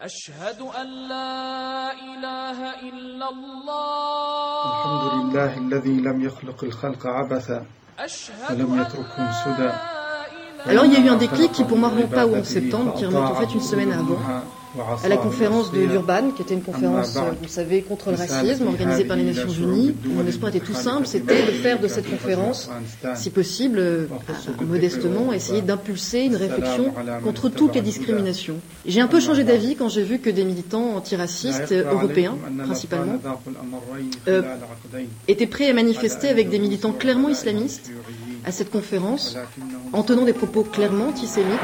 أشهد 0.00 0.60
أن 0.60 0.86
لا 1.08 1.92
إله 1.92 2.58
إلا 2.88 3.28
الله 3.30 4.62
الحمد 4.70 5.34
لله 5.34 5.58
الذي 5.58 5.96
لم 6.00 6.24
يخلق 6.24 6.64
الخلق 6.64 7.06
عبثا 7.06 7.66
أشهد 7.98 8.60
ولم 8.60 8.72
أن 8.74 8.80
يتركهم 8.80 9.28
سدى 9.44 9.70
Alors 10.66 10.84
il 10.84 10.92
y 10.92 10.96
a 10.96 11.00
eu 11.00 11.08
un 11.08 11.16
déclic 11.16 11.50
qui 11.50 11.64
pour 11.64 11.78
moi 11.78 11.88
remonte 11.88 12.10
pas 12.10 12.26
au 12.26 12.34
11 12.36 12.44
septembre, 12.46 12.94
qui 12.94 13.06
remonte 13.06 13.30
en 13.30 13.34
fait 13.34 13.52
une 13.54 13.60
semaine 13.60 13.90
avant, 13.90 14.18
à 15.04 15.08
la 15.08 15.16
conférence 15.16 15.72
de 15.72 15.86
Durban, 15.86 16.30
qui 16.34 16.42
était 16.42 16.54
une 16.54 16.62
conférence, 16.62 17.16
euh, 17.16 17.20
vous 17.40 17.48
savez, 17.48 17.82
contre 17.82 18.10
le 18.10 18.16
racisme, 18.16 18.66
organisée 18.66 19.04
par 19.04 19.16
les 19.16 19.24
Nations 19.24 19.48
Unies. 19.48 19.94
Mon 20.04 20.26
espoir 20.26 20.54
était 20.54 20.64
tout 20.64 20.74
simple, 20.74 21.06
c'était 21.06 21.46
de 21.46 21.52
faire 21.52 21.80
de 21.80 21.88
cette 21.88 22.08
conférence, 22.10 22.70
si 23.14 23.30
possible, 23.30 23.78
euh, 23.78 24.06
modestement, 24.66 25.32
essayer 25.32 25.62
d'impulser 25.62 26.24
une 26.24 26.36
réflexion 26.36 26.92
contre 27.24 27.48
toutes 27.48 27.74
les 27.74 27.80
discriminations. 27.80 28.56
J'ai 28.86 29.00
un 29.00 29.06
peu 29.08 29.20
changé 29.20 29.44
d'avis 29.44 29.76
quand 29.76 29.88
j'ai 29.88 30.02
vu 30.02 30.18
que 30.18 30.30
des 30.30 30.44
militants 30.44 30.96
antiracistes 30.96 31.72
euh, 31.72 31.90
européens, 31.90 32.36
principalement, 32.64 33.18
euh, 34.28 34.42
étaient 35.26 35.46
prêts 35.46 35.68
à 35.70 35.74
manifester 35.74 36.28
avec 36.28 36.48
des 36.50 36.58
militants 36.58 36.92
clairement 36.92 37.28
islamistes 37.28 37.90
à 38.44 38.52
cette 38.52 38.70
conférence, 38.70 39.36
en 39.92 40.02
tenant 40.02 40.24
des 40.24 40.32
propos 40.32 40.62
clairement 40.62 41.08
antisémites. 41.08 41.58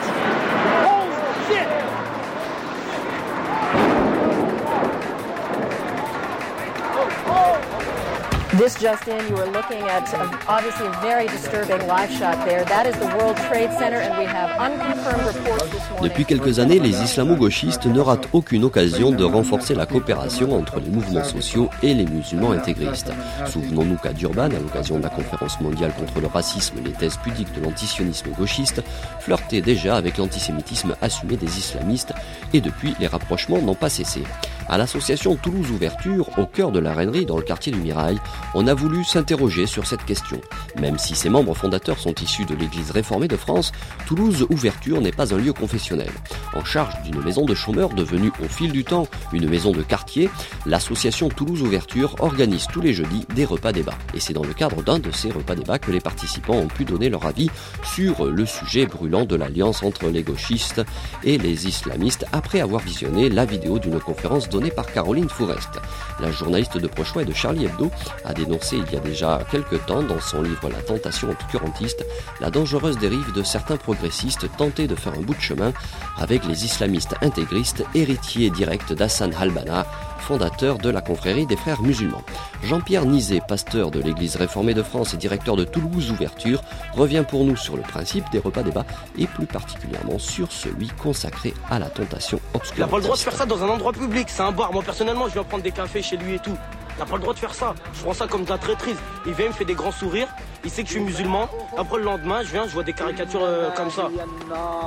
This 8.56 8.76
just 8.80 9.08
in, 9.08 9.18
you 9.28 9.36
are 9.36 9.50
looking 9.50 9.82
at 9.88 10.06
obviously 10.46 10.86
a 10.86 11.00
very 11.02 11.26
disturbing 11.26 11.88
live 11.88 12.08
shot 12.08 12.44
there. 12.46 12.64
That 12.66 12.86
is 12.86 12.94
the 13.00 13.06
World 13.16 13.36
Trade 13.48 13.72
Center, 13.72 13.98
and 13.98 14.16
we 14.16 14.26
have 14.26 14.50
unconfirmed 14.60 15.26
reports 15.26 15.70
this 15.72 15.90
morning. 15.90 16.08
Depuis 16.08 16.24
quelques 16.24 16.60
années, 16.60 16.78
les 16.78 17.02
islamo-gauchistes 17.02 17.86
ne 17.86 17.98
ratent 17.98 18.28
aucune 18.32 18.62
occasion 18.62 19.10
de 19.10 19.24
renforcer 19.24 19.74
la 19.74 19.86
coopération 19.86 20.56
entre 20.56 20.78
les 20.78 20.88
mouvements 20.88 21.24
sociaux 21.24 21.68
et 21.82 21.94
les 21.94 22.06
musulmans 22.06 22.52
intégristes. 22.52 23.10
Souvenons-nous 23.46 23.96
qu'à 23.96 24.12
Durban, 24.12 24.44
à 24.44 24.60
l'occasion 24.60 24.98
de 24.98 25.02
la 25.02 25.10
conférence 25.10 25.60
mondiale 25.60 25.92
contre 25.98 26.20
le 26.20 26.28
racisme, 26.28 26.76
les 26.84 26.92
thèses 26.92 27.16
pudiques 27.16 27.52
de 27.58 27.64
l'antisionisme 27.64 28.30
gauchiste 28.38 28.84
flirtaient 29.18 29.62
déjà 29.62 29.96
avec 29.96 30.16
l'antisémitisme 30.16 30.94
assumé 31.02 31.36
des 31.36 31.58
islamistes 31.58 32.12
et 32.52 32.60
depuis, 32.60 32.94
les 33.00 33.08
rapprochements 33.08 33.60
n'ont 33.60 33.74
pas 33.74 33.88
cessé. 33.88 34.22
À 34.66 34.78
l'association 34.78 35.36
Toulouse 35.36 35.70
Ouverture, 35.70 36.30
au 36.38 36.46
cœur 36.46 36.72
de 36.72 36.78
la 36.78 36.94
Rainerie, 36.94 37.26
dans 37.26 37.36
le 37.36 37.42
quartier 37.42 37.70
du 37.70 37.80
Mirail, 37.80 38.16
on 38.54 38.66
a 38.66 38.74
voulu 38.74 39.04
s'interroger 39.04 39.66
sur 39.66 39.86
cette 39.86 40.04
question. 40.04 40.40
Même 40.80 40.98
si 40.98 41.14
ses 41.14 41.28
membres 41.28 41.54
fondateurs 41.54 41.98
sont 41.98 42.14
issus 42.14 42.44
de 42.44 42.54
l'Église 42.54 42.90
réformée 42.90 43.28
de 43.28 43.36
France, 43.36 43.72
Toulouse 44.06 44.46
Ouverture 44.50 45.00
n'est 45.00 45.12
pas 45.12 45.34
un 45.34 45.38
lieu 45.38 45.52
confessionnel. 45.52 46.10
En 46.54 46.64
charge 46.64 47.02
d'une 47.02 47.22
maison 47.22 47.44
de 47.44 47.54
chômeurs 47.54 47.90
devenue 47.90 48.32
au 48.42 48.48
fil 48.48 48.72
du 48.72 48.84
temps 48.84 49.08
une 49.32 49.48
maison 49.48 49.72
de 49.72 49.82
quartier, 49.82 50.30
l'association 50.66 51.28
Toulouse 51.28 51.62
Ouverture 51.62 52.16
organise 52.20 52.66
tous 52.72 52.80
les 52.80 52.92
jeudis 52.92 53.26
des 53.34 53.44
repas 53.44 53.72
débats. 53.72 53.98
Et 54.14 54.20
c'est 54.20 54.32
dans 54.32 54.44
le 54.44 54.54
cadre 54.54 54.82
d'un 54.82 54.98
de 54.98 55.10
ces 55.10 55.30
repas 55.30 55.54
débats 55.54 55.78
que 55.78 55.90
les 55.90 56.00
participants 56.00 56.54
ont 56.54 56.68
pu 56.68 56.84
donner 56.84 57.08
leur 57.08 57.26
avis 57.26 57.50
sur 57.82 58.26
le 58.26 58.46
sujet 58.46 58.86
brûlant 58.86 59.24
de 59.24 59.36
l'alliance 59.36 59.82
entre 59.82 60.08
les 60.08 60.22
gauchistes 60.22 60.82
et 61.22 61.38
les 61.38 61.66
islamistes 61.66 62.26
après 62.32 62.60
avoir 62.60 62.82
visionné 62.82 63.28
la 63.28 63.44
vidéo 63.44 63.78
d'une 63.78 63.98
conférence 63.98 64.48
donnée 64.48 64.70
par 64.70 64.86
Caroline 64.86 65.28
Fourest. 65.28 65.80
La 66.20 66.30
journaliste 66.30 66.78
de 66.78 66.86
Prochois 66.86 67.22
et 67.22 67.26
de 67.26 67.32
Charlie 67.32 67.64
Hebdo 67.64 67.90
a 68.24 68.34
dénoncé 68.44 68.76
il 68.76 68.92
y 68.92 68.96
a 68.96 69.00
déjà 69.00 69.40
quelques 69.50 69.84
temps 69.86 70.02
dans 70.02 70.20
son 70.20 70.42
livre 70.42 70.68
La 70.68 70.82
tentation 70.82 71.30
obscurantiste 71.30 72.04
la 72.40 72.50
dangereuse 72.50 72.98
dérive 72.98 73.32
de 73.32 73.42
certains 73.42 73.76
progressistes 73.76 74.48
tentés 74.56 74.86
de 74.86 74.94
faire 74.94 75.14
un 75.14 75.22
bout 75.22 75.34
de 75.34 75.40
chemin 75.40 75.72
avec 76.18 76.44
les 76.44 76.64
islamistes 76.64 77.14
intégristes 77.22 77.84
héritiers 77.94 78.50
directs 78.50 78.92
d'Hassan 78.92 79.32
Halbana, 79.38 79.86
fondateur 80.18 80.78
de 80.78 80.90
la 80.90 81.00
confrérie 81.00 81.46
des 81.46 81.56
frères 81.56 81.82
musulmans. 81.82 82.22
Jean-Pierre 82.62 83.04
Nizet, 83.04 83.40
pasteur 83.46 83.90
de 83.90 84.00
l'Église 84.00 84.36
réformée 84.36 84.74
de 84.74 84.82
France 84.82 85.14
et 85.14 85.16
directeur 85.16 85.56
de 85.56 85.64
Toulouse 85.64 86.10
Ouverture, 86.10 86.62
revient 86.94 87.24
pour 87.28 87.44
nous 87.44 87.56
sur 87.56 87.76
le 87.76 87.82
principe 87.82 88.24
des 88.32 88.38
repas 88.38 88.62
débats 88.62 88.86
et 89.18 89.26
plus 89.26 89.46
particulièrement 89.46 90.18
sur 90.18 90.50
celui 90.50 90.88
consacré 90.88 91.54
à 91.70 91.78
la 91.78 91.86
tentation 91.86 92.40
Il 92.76 92.80
n'a 92.80 92.86
pas 92.86 92.96
le 92.96 93.02
droit 93.02 93.16
de 93.16 93.20
obscurantiste. 93.20 93.24
faire 93.24 93.36
ça 93.36 93.46
dans 93.46 93.62
un 93.62 93.68
endroit 93.68 93.92
public, 93.92 94.28
c'est 94.28 94.42
un 94.42 94.52
bar. 94.52 94.72
Moi 94.72 94.82
personnellement, 94.82 95.28
je 95.28 95.34
viens 95.34 95.44
prendre 95.44 95.62
des 95.62 95.72
cafés 95.72 96.02
chez 96.02 96.16
lui 96.16 96.34
et 96.34 96.38
tout. 96.38 96.56
N'a 96.98 97.04
pas 97.06 97.16
le 97.16 97.20
droit 97.22 97.34
de 97.34 97.38
faire 97.38 97.54
ça. 97.54 97.74
Je 97.94 98.02
prends 98.02 98.12
ça 98.14 98.26
comme 98.26 98.44
de 98.44 98.50
la 98.50 98.58
traîtrise. 98.58 98.96
Il 99.26 99.32
vient, 99.32 99.46
il 99.46 99.48
me 99.48 99.54
fait 99.54 99.64
des 99.64 99.74
grands 99.74 99.90
sourires. 99.92 100.28
Il 100.64 100.70
sait 100.70 100.82
que 100.82 100.88
je 100.88 100.94
suis 100.94 101.02
musulman. 101.02 101.48
Après 101.76 101.98
le 101.98 102.04
lendemain, 102.04 102.42
je 102.42 102.50
viens, 102.52 102.66
je 102.66 102.72
vois 102.72 102.84
des 102.84 102.92
caricatures 102.92 103.42
euh, 103.42 103.70
comme 103.76 103.90
ça. 103.90 104.08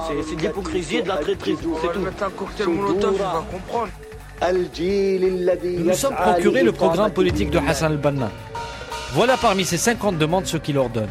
C'est- 0.08 0.36
de 0.36 0.42
l'hypocrisie 0.42 0.98
et 0.98 1.02
de 1.02 1.08
la 1.10 1.18
traîtrise. 1.18 1.58
C'est 1.82 1.92
tout. 1.92 2.00
un 2.26 2.30
cocktail 2.30 2.68
molotov, 2.68 3.14
il 3.14 3.20
va 3.20 3.46
comprendre. 3.52 3.90
Nous 4.42 5.84
nous 5.84 5.94
sommes 5.94 6.16
procuré 6.16 6.64
le 6.64 6.72
programme 6.72 7.12
politique 7.12 7.50
de 7.50 7.60
Hassan 7.60 7.92
al-Banna. 7.94 8.30
Voilà 9.14 9.36
parmi 9.38 9.66
ces 9.66 9.78
50 9.78 10.18
demandes 10.18 10.46
ce 10.46 10.58
qu'il 10.58 10.78
ordonne. 10.78 11.10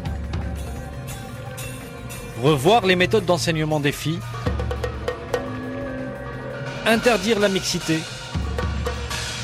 Revoir 2.41 2.85
les 2.85 2.95
méthodes 2.95 3.25
d'enseignement 3.25 3.79
des 3.79 3.91
filles. 3.91 4.19
Interdire 6.85 7.39
la 7.39 7.49
mixité. 7.49 7.99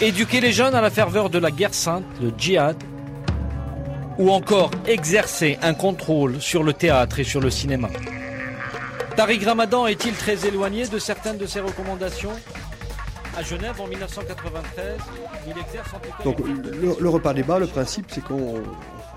Éduquer 0.02 0.42
les 0.42 0.52
jeunes 0.52 0.76
à 0.76 0.82
la 0.82 0.90
ferveur 0.90 1.30
de 1.30 1.40
la 1.40 1.52
guerre 1.52 1.74
sainte, 1.74 2.04
le 2.22 2.32
djihad. 2.38 2.76
Ou 4.18 4.32
encore 4.32 4.70
exercer 4.86 5.58
un 5.62 5.74
contrôle 5.74 6.40
sur 6.42 6.64
le 6.64 6.74
théâtre 6.74 7.20
et 7.20 7.24
sur 7.24 7.42
le 7.42 7.50
cinéma. 7.50 7.90
Tariq 9.16 9.46
Ramadan 9.46 9.88
est-il 9.88 10.14
très 10.14 10.46
éloigné 10.46 10.88
de 10.88 11.00
certaines 11.00 11.38
de 11.38 11.46
ses 11.46 11.62
recommandations? 11.62 12.34
À 13.36 13.42
Genève 13.42 13.80
en 13.82 13.88
1993, 13.88 14.98
il 15.48 15.52
exerce 15.60 15.94
en 15.94 15.98
tout 15.98 16.10
cas 16.10 16.24
Donc 16.24 16.40
le, 16.40 16.96
le 17.00 17.10
repas 17.10 17.34
débat, 17.34 17.58
le 17.58 17.66
principe, 17.66 18.06
c'est 18.10 18.24
qu'on 18.24 18.62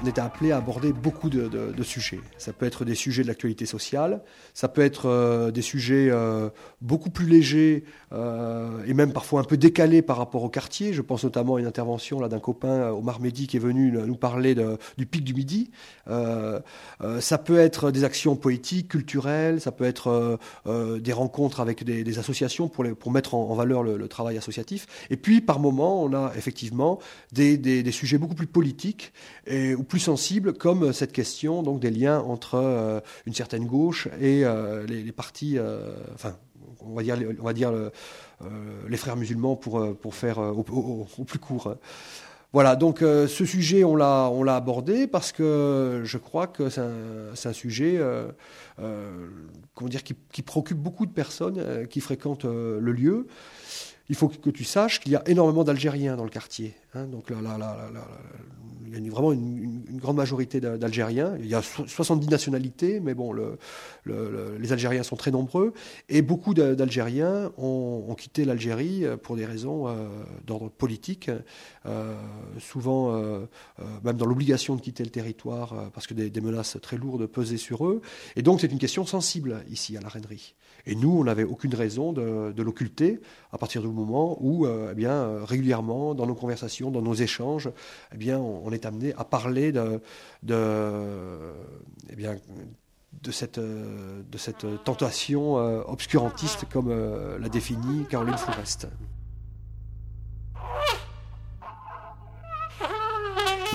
on 0.02 0.06
était 0.06 0.20
appelé 0.20 0.52
à 0.52 0.58
aborder 0.58 0.92
beaucoup 0.92 1.30
de, 1.30 1.82
sujets. 1.82 2.20
Ça 2.38 2.52
peut 2.52 2.66
être 2.66 2.84
des 2.84 2.94
sujets 2.94 3.22
de 3.22 3.28
l'actualité 3.28 3.66
sociale, 3.66 4.22
ça 4.54 4.68
peut 4.68 4.82
être 4.82 5.06
euh, 5.06 5.50
des 5.50 5.62
sujets 5.62 6.08
euh, 6.10 6.50
beaucoup 6.80 7.10
plus 7.10 7.26
légers 7.26 7.84
euh, 8.12 8.84
et 8.86 8.94
même 8.94 9.12
parfois 9.12 9.40
un 9.40 9.44
peu 9.44 9.56
décalés 9.56 10.02
par 10.02 10.18
rapport 10.18 10.42
au 10.42 10.48
quartier. 10.48 10.92
Je 10.92 11.02
pense 11.02 11.24
notamment 11.24 11.56
à 11.56 11.60
une 11.60 11.66
intervention 11.66 12.20
là 12.20 12.28
d'un 12.28 12.40
copain, 12.40 12.90
Omar 12.90 13.20
Mehdi, 13.20 13.46
qui 13.46 13.56
est 13.56 13.60
venu 13.60 13.92
nous 13.92 14.16
parler 14.16 14.54
du 14.98 15.06
pic 15.06 15.24
du 15.24 15.34
midi. 15.34 15.70
Ça 16.06 17.38
peut 17.38 17.58
être 17.58 17.90
des 17.90 18.04
actions 18.04 18.36
poétiques, 18.36 18.88
culturelles, 18.88 19.60
ça 19.60 19.72
peut 19.72 19.84
être 19.84 20.38
des 20.66 21.12
rencontres 21.12 21.60
avec 21.60 21.84
des, 21.84 22.18
associations 22.18 22.68
pour, 22.68 22.84
pour 22.98 23.12
mettre 23.12 23.34
en, 23.34 23.54
valeur 23.54 23.82
le, 23.82 24.08
travail 24.08 24.38
associatif. 24.38 24.86
Et 25.10 25.16
puis, 25.16 25.40
par 25.40 25.60
moment, 25.60 26.02
on 26.02 26.12
a 26.14 26.32
effectivement 26.36 26.98
des, 27.32 27.56
des- 27.58 27.82
des 27.82 27.92
sujets 27.92 28.18
beaucoup 28.18 28.34
plus 28.34 28.46
politiques 28.46 29.12
et, 29.46 29.74
plus 29.86 30.00
sensibles, 30.00 30.52
comme 30.52 30.92
cette 30.92 31.12
question 31.12 31.62
donc 31.62 31.80
des 31.80 31.90
liens 31.90 32.20
entre 32.20 32.54
euh, 32.56 33.00
une 33.26 33.34
certaine 33.34 33.66
gauche 33.66 34.08
et 34.20 34.44
euh, 34.44 34.86
les, 34.86 35.12
partis, 35.12 35.58
euh, 35.58 35.94
enfin, 36.14 36.36
on 36.80 36.94
va 36.94 37.02
dire, 37.02 37.16
on 37.40 37.44
va 37.44 37.52
dire 37.52 37.70
le- 37.72 37.90
euh, 38.42 38.46
les 38.88 38.96
frères 38.96 39.16
musulmans 39.16 39.56
pour, 39.56 39.78
euh, 39.80 39.94
pour 39.94 40.14
faire 40.14 40.38
euh, 40.38 40.50
au, 40.52 41.24
plus 41.24 41.38
court. 41.38 41.74
Voilà, 42.52 42.76
donc 42.76 43.02
euh, 43.02 43.26
ce 43.26 43.44
sujet, 43.44 43.84
on 43.84 43.96
l'a, 43.96 44.30
on 44.32 44.42
l'a 44.42 44.56
abordé 44.56 45.06
parce 45.06 45.32
que 45.32 46.02
je 46.04 46.16
crois 46.16 46.46
que 46.46 46.70
c'est 46.70 46.80
un, 47.48 47.52
sujet 47.52 47.96
euh, 47.98 48.28
euh, 48.78 49.28
comment 49.74 49.88
dire, 49.88 50.02
qui, 50.02 50.14
qui 50.32 50.42
préoccupe 50.42 50.78
beaucoup 50.78 51.06
de 51.06 51.12
personnes 51.12 51.58
euh, 51.58 51.84
qui 51.86 52.00
fréquentent 52.00 52.44
euh, 52.46 52.78
le 52.80 52.92
lieu. 52.92 53.26
Il 54.08 54.14
faut 54.14 54.28
que 54.28 54.50
tu 54.50 54.64
saches 54.64 55.00
qu'il 55.00 55.12
y 55.12 55.16
a 55.16 55.22
énormément 55.28 55.64
d'Algériens 55.64 56.16
dans 56.16 56.24
le 56.24 56.30
quartier. 56.30 56.74
hein. 56.94 57.06
donc 57.06 57.30
là, 57.30 57.36
il 58.88 59.04
y 59.04 59.08
a 59.08 59.10
vraiment 59.10 59.32
une, 59.32 59.82
grande 59.98 60.16
majorité 60.16 60.60
d'Al- 60.60 60.78
d'Algériens. 60.78 61.36
Il 61.40 61.46
y 61.46 61.54
a 61.54 61.62
so- 61.62 61.86
70 61.86 62.28
nationalités, 62.28 63.00
mais 63.00 63.14
bon, 63.14 63.32
le- 63.32 63.58
le- 64.04 64.30
le- 64.30 64.58
les 64.58 64.72
Algériens 64.72 65.02
sont 65.02 65.16
très 65.16 65.30
nombreux. 65.32 65.72
Et 66.08 66.22
beaucoup 66.22 66.54
d'A- 66.54 66.74
d'Algériens 66.76 67.50
ont, 67.58 68.14
quitté 68.16 68.44
l'Algérie 68.44 69.04
euh, 69.04 69.16
pour 69.16 69.36
des 69.36 69.44
raisons 69.44 69.88
euh, 69.88 70.08
d'ordre 70.46 70.70
politique, 70.70 71.30
euh, 71.86 72.14
souvent 72.58 73.12
même 74.04 74.16
dans 74.16 74.26
l'obligation 74.26 74.76
de 74.76 74.80
quitter 74.80 75.02
le 75.04 75.10
territoire 75.10 75.90
parce 75.92 76.06
que 76.06 76.14
des, 76.14 76.30
des 76.30 76.40
menaces 76.40 76.78
très 76.80 76.96
lourdes 76.96 77.26
pesaient 77.26 77.56
sur 77.56 77.86
eux. 77.86 78.00
Et 78.36 78.42
donc 78.42 78.60
c'est 78.60 78.70
une 78.72 78.78
question 78.78 79.04
sensible 79.04 79.64
ici 79.70 79.96
à 79.96 80.00
la 80.00 80.08
Rainerie. 80.08 80.54
Et 80.86 80.94
nous, 80.94 81.18
on 81.18 81.24
n'avait 81.24 81.44
aucune 81.44 81.74
raison 81.74 82.12
de, 82.12 82.62
l'occulter 82.62 83.20
à 83.52 83.58
partir 83.58 83.82
du 83.82 83.88
moment 83.88 84.38
où, 84.40 84.66
euh, 84.66 84.90
eh 84.92 84.94
bien, 84.94 85.12
euh, 85.12 85.44
régulièrement, 85.44 86.14
dans 86.14 86.26
nos 86.26 86.34
conversations, 86.34 86.90
dans 86.90 87.02
nos 87.02 87.14
échanges, 87.14 87.70
eh 88.14 88.16
bien, 88.16 88.38
on, 88.38 88.70
est 88.70 88.86
amené 88.86 89.12
à 89.18 89.24
parler 89.24 89.72
de, 89.72 90.00
eh 92.08 92.16
bien, 92.16 92.36
de 93.22 93.30
cette, 93.32 93.58
euh, 93.58 94.22
de 94.30 94.38
cette 94.38 94.66
tentation 94.84 95.54
obscurantiste, 95.88 96.66
comme 96.70 96.90
l'a 97.38 97.48
défini 97.48 98.04
Caroline 98.08 98.36
Fourest. 98.36 98.86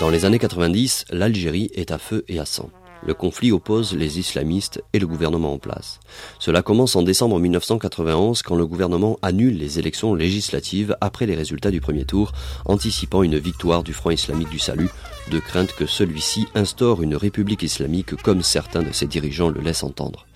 Dans 0.00 0.10
les 0.10 0.24
années 0.24 0.38
90, 0.38 1.04
l'Algérie 1.10 1.70
est 1.74 1.90
à 1.90 1.98
feu 1.98 2.24
et 2.26 2.38
à 2.38 2.46
sang. 2.46 2.70
Le 3.04 3.14
conflit 3.14 3.50
oppose 3.50 3.94
les 3.94 4.20
islamistes 4.20 4.82
et 4.92 5.00
le 5.00 5.08
gouvernement 5.08 5.54
en 5.54 5.58
place. 5.58 5.98
Cela 6.38 6.62
commence 6.62 6.94
en 6.94 7.02
décembre 7.02 7.40
1991 7.40 8.42
quand 8.42 8.54
le 8.54 8.66
gouvernement 8.66 9.18
annule 9.22 9.58
les 9.58 9.80
élections 9.80 10.14
législatives 10.14 10.96
après 11.00 11.26
les 11.26 11.34
résultats 11.34 11.72
du 11.72 11.80
premier 11.80 12.04
tour, 12.04 12.32
anticipant 12.64 13.24
une 13.24 13.38
victoire 13.38 13.82
du 13.82 13.92
Front 13.92 14.10
islamique 14.10 14.50
du 14.50 14.60
salut, 14.60 14.90
de 15.30 15.38
crainte 15.40 15.74
que 15.74 15.86
celui-ci 15.86 16.46
instaure 16.54 17.02
une 17.02 17.16
république 17.16 17.62
islamique 17.62 18.14
comme 18.22 18.42
certains 18.42 18.82
de 18.82 18.92
ses 18.92 19.06
dirigeants 19.06 19.48
le 19.48 19.60
laissent 19.60 19.82
entendre. 19.82 20.26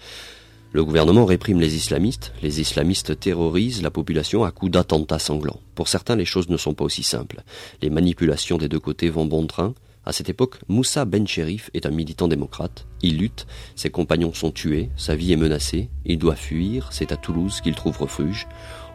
Le 0.73 0.85
gouvernement 0.85 1.25
réprime 1.25 1.61
les 1.61 1.77
islamistes, 1.77 2.33
les 2.43 2.61
islamistes 2.61 3.19
terrorisent 3.19 3.81
la 3.81 3.91
population 3.91 4.45
à 4.45 4.51
coups 4.51 4.73
d'attentats 4.73 5.19
sanglants. 5.19 5.61
Pour 5.75 5.89
certains, 5.89 6.17
les 6.17 6.25
choses 6.25 6.49
ne 6.49 6.57
sont 6.57 6.75
pas 6.75 6.85
aussi 6.85 7.03
simples. 7.03 7.45
Les 7.81 7.91
manipulations 7.91 8.59
des 8.59 8.69
deux 8.69 8.81
côtés 8.81 9.09
vont 9.09 9.25
bon 9.25 9.47
train, 9.47 9.75
à 10.06 10.12
cette 10.12 10.29
époque, 10.29 10.61
Moussa 10.69 11.05
Ben 11.05 11.26
Cherif 11.26 11.69
est 11.75 11.85
un 11.85 11.91
militant 11.91 12.29
démocrate. 12.29 12.87
Il 13.03 13.19
lutte, 13.19 13.49
ses 13.75 13.91
compagnons 13.91 14.32
sont 14.32 14.53
tués, 14.53 14.88
sa 14.97 15.17
vie 15.17 15.32
est 15.32 15.37
menacée, 15.37 15.91
il 16.05 16.19
doit 16.19 16.37
fuir, 16.37 16.91
c'est 16.93 17.11
à 17.11 17.17
Toulouse 17.17 17.61
qu'il 17.61 17.75
trouve 17.75 17.99
refuge. 17.99 18.47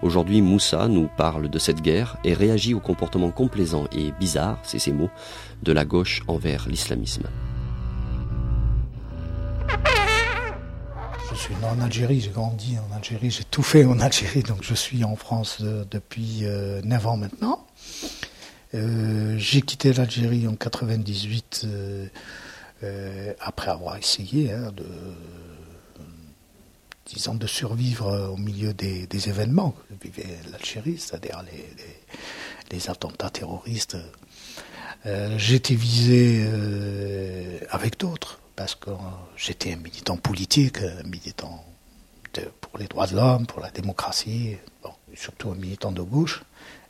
Aujourd'hui, 0.02 0.42
Moussa 0.42 0.88
nous 0.88 1.10
parle 1.18 1.50
de 1.50 1.60
cette 1.60 1.82
guerre 1.82 2.16
et 2.24 2.34
réagit 2.34 2.74
au 2.74 2.80
comportement 2.80 3.30
complaisant 3.30 3.88
et 3.92 4.14
bizarre, 4.22 4.60
c'est 4.64 4.80
ses 4.80 4.94
mots, 4.94 5.10
de 5.64 5.74
la 5.74 5.84
gauche 5.84 6.24
envers 6.30 6.70
l'islamisme. 6.70 7.28
Je 11.30 11.36
suis 11.36 11.56
né 11.56 11.66
en 11.66 11.82
Algérie, 11.82 12.22
j'ai 12.22 12.30
grandi 12.30 12.78
en 12.78 12.96
Algérie, 12.96 13.32
j'ai 13.32 13.44
tout 13.44 13.64
fait 13.64 13.84
en 13.84 14.00
Algérie, 14.00 14.44
donc 14.44 14.60
je 14.64 14.74
suis 14.74 15.04
en 15.04 15.18
France 15.18 15.58
euh, 15.62 15.84
depuis 15.92 16.44
9 16.44 16.46
euh, 16.46 17.10
ans 17.10 17.18
maintenant. 17.18 17.66
Euh, 18.74 19.38
j'ai 19.38 19.62
quitté 19.62 19.92
l'Algérie 19.92 20.48
en 20.48 20.56
98 20.56 21.64
euh, 21.66 22.08
euh, 22.84 23.34
après 23.42 23.70
avoir 23.70 23.98
essayé 23.98 24.54
hein, 24.54 24.72
de, 24.72 24.86
disons, 27.06 27.36
de 27.36 27.48
survivre 27.48 28.32
au 28.32 28.38
milieu 28.38 28.74
des, 28.74 29.08
événements 29.28 29.72
que 29.72 30.08
vivait 30.08 30.40
l'Algérie, 30.52 30.98
c'est-à-dire 30.98 31.44
les, 32.72 32.90
attentats 32.90 33.30
terroristes. 33.30 33.98
j'étais 35.36 35.76
visé 35.76 36.50
avec 37.70 38.00
d'autres 38.00 38.40
parce 38.56 38.76
que 38.76 38.92
j'étais 39.36 39.74
un 39.74 39.76
militant 39.76 40.16
politique, 40.16 40.78
un 40.78 41.04
militant 41.04 41.66
pour 42.62 42.78
les 42.80 42.88
droits 42.88 43.08
de 43.08 43.18
l'homme, 43.18 43.46
pour 43.46 43.60
la 43.60 43.70
démocratie, 43.72 44.56
surtout 45.16 45.52
un 45.52 45.56
militant 45.56 45.92
de 45.92 46.02
gauche. 46.02 46.44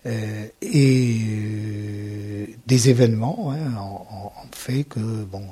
Euh, 0.06 0.48
et 0.62 1.20
euh, 1.30 2.48
des 2.66 2.90
événements 2.90 3.52
hein, 3.52 3.78
ont, 3.80 4.32
fait 4.52 4.84
que 4.84 5.00
bon, 5.00 5.46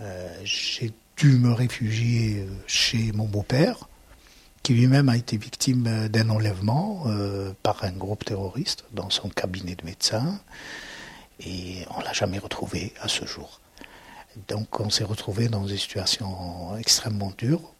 euh, 0.00 0.40
j'ai 0.44 0.92
dû 1.16 1.38
me 1.38 1.52
réfugier 1.52 2.46
chez 2.66 3.12
mon 3.12 3.24
beau-père, 3.24 3.88
qui 4.62 4.74
lui-même 4.74 5.08
a 5.08 5.16
été 5.16 5.36
victime 5.36 6.08
d'un 6.08 6.30
enlèvement 6.30 7.04
par 7.62 7.84
un 7.84 7.92
groupe 7.92 8.24
terroriste 8.24 8.84
dans 8.92 9.10
son 9.10 9.28
cabinet 9.28 9.76
de 9.76 9.84
médecin, 9.84 10.40
et 11.40 11.84
on 11.96 12.00
l'a 12.00 12.12
jamais 12.12 12.38
retrouvé 12.38 12.92
à 13.00 13.08
ce 13.08 13.26
jour. 13.26 13.60
Donc 14.48 14.80
on 14.80 14.90
s'est 14.90 15.04
retrouvé 15.04 15.48
dans 15.48 15.64
des 15.64 15.76
situations 15.76 16.76
extrêmement 16.78 17.32
dures, 17.38 17.74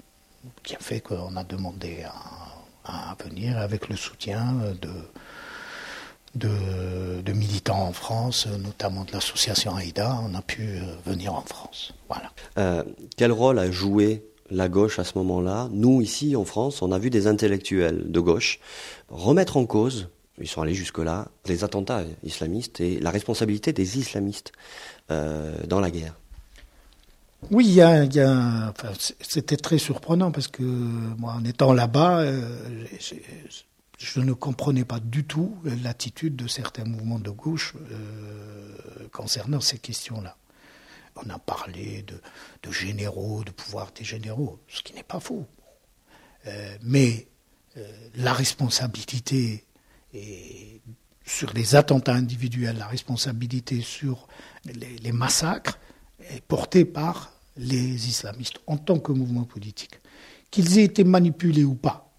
qui 0.62 0.76
a 0.76 0.78
fait 0.78 1.00
qu'on 1.00 1.36
a 1.36 1.42
demandé 1.42 2.04
à, 2.04 2.43
à 2.84 3.16
venir 3.24 3.58
avec 3.58 3.88
le 3.88 3.96
soutien 3.96 4.54
de 4.80 4.90
de, 6.34 7.32
militants 7.32 7.82
en 7.82 7.92
France, 7.92 8.46
notamment 8.46 9.04
de 9.04 9.12
l'association 9.12 9.78
AIDA, 9.78 10.18
on 10.22 10.34
a 10.34 10.42
pu 10.42 10.62
euh, 10.62 10.82
venir 11.06 11.34
en 11.34 11.42
France. 11.42 11.94
Voilà. 12.08 12.30
Euh, 12.58 12.82
quel 13.16 13.32
rôle 13.32 13.58
a 13.58 13.70
joué 13.70 14.24
la 14.50 14.68
gauche 14.68 14.98
à 14.98 15.04
ce 15.04 15.18
moment-là? 15.18 15.68
Nous, 15.72 16.00
ici, 16.00 16.36
en 16.36 16.44
France, 16.44 16.82
on 16.82 16.92
a 16.92 16.98
vu 16.98 17.10
des 17.10 17.26
intellectuels 17.26 18.10
de 18.10 18.20
gauche 18.20 18.60
remettre 19.08 19.56
en 19.56 19.66
cause, 19.66 20.08
ils 20.40 20.48
sont 20.48 20.62
allés 20.62 20.74
jusque-là, 20.74 21.28
les 21.46 21.64
attentats 21.64 22.02
islamistes 22.24 22.80
et 22.80 22.98
la 23.00 23.10
responsabilité 23.10 23.72
des 23.72 23.98
islamistes 23.98 24.52
euh, 25.10 25.54
dans 25.66 25.80
la 25.80 25.90
guerre. 25.90 26.14
Oui, 27.50 27.66
il 27.66 27.74
y 27.74 27.82
a, 27.82 28.72
c'était 29.20 29.56
très 29.56 29.78
surprenant 29.78 30.30
parce 30.30 30.48
que 30.48 30.62
moi, 30.62 31.34
en 31.34 31.44
étant 31.44 31.72
là-bas, 31.72 32.24
je 33.98 34.20
ne 34.20 34.32
comprenais 34.32 34.84
pas 34.84 35.00
du 35.00 35.24
tout 35.24 35.56
l'attitude 35.82 36.36
de 36.36 36.46
certains 36.46 36.84
mouvements 36.84 37.18
de 37.18 37.30
gauche 37.30 37.74
euh, 37.90 39.08
concernant 39.12 39.60
ces 39.60 39.78
questions-là. 39.78 40.36
On 41.16 41.30
a 41.30 41.38
parlé 41.38 42.04
de, 42.62 42.72
généraux, 42.72 43.44
de 43.44 43.50
pouvoir 43.50 43.92
des 43.92 44.04
généraux, 44.04 44.58
ce 44.68 44.82
qui 44.82 44.94
n'est 44.94 45.04
pas 45.04 45.20
faux. 45.20 45.46
Euh, 46.46 46.76
mais 46.82 47.28
euh, 47.76 47.86
la 48.16 48.32
responsabilité 48.32 49.64
sur 51.24 51.52
les 51.54 51.74
attentats 51.74 52.14
individuels, 52.14 52.78
la 52.78 52.86
responsabilité 52.86 53.80
sur 53.80 54.28
les, 54.64 54.96
les 54.98 55.12
massacres 55.12 55.78
est 56.30 56.40
portée 56.42 56.84
par 56.84 57.32
les 57.56 58.08
islamistes 58.08 58.58
en 58.66 58.76
tant 58.76 58.98
que 58.98 59.12
mouvement 59.12 59.44
politique. 59.44 60.00
Qu'ils 60.50 60.78
aient 60.78 60.84
été 60.84 61.04
manipulés 61.04 61.64
ou 61.64 61.74
pas, 61.74 62.14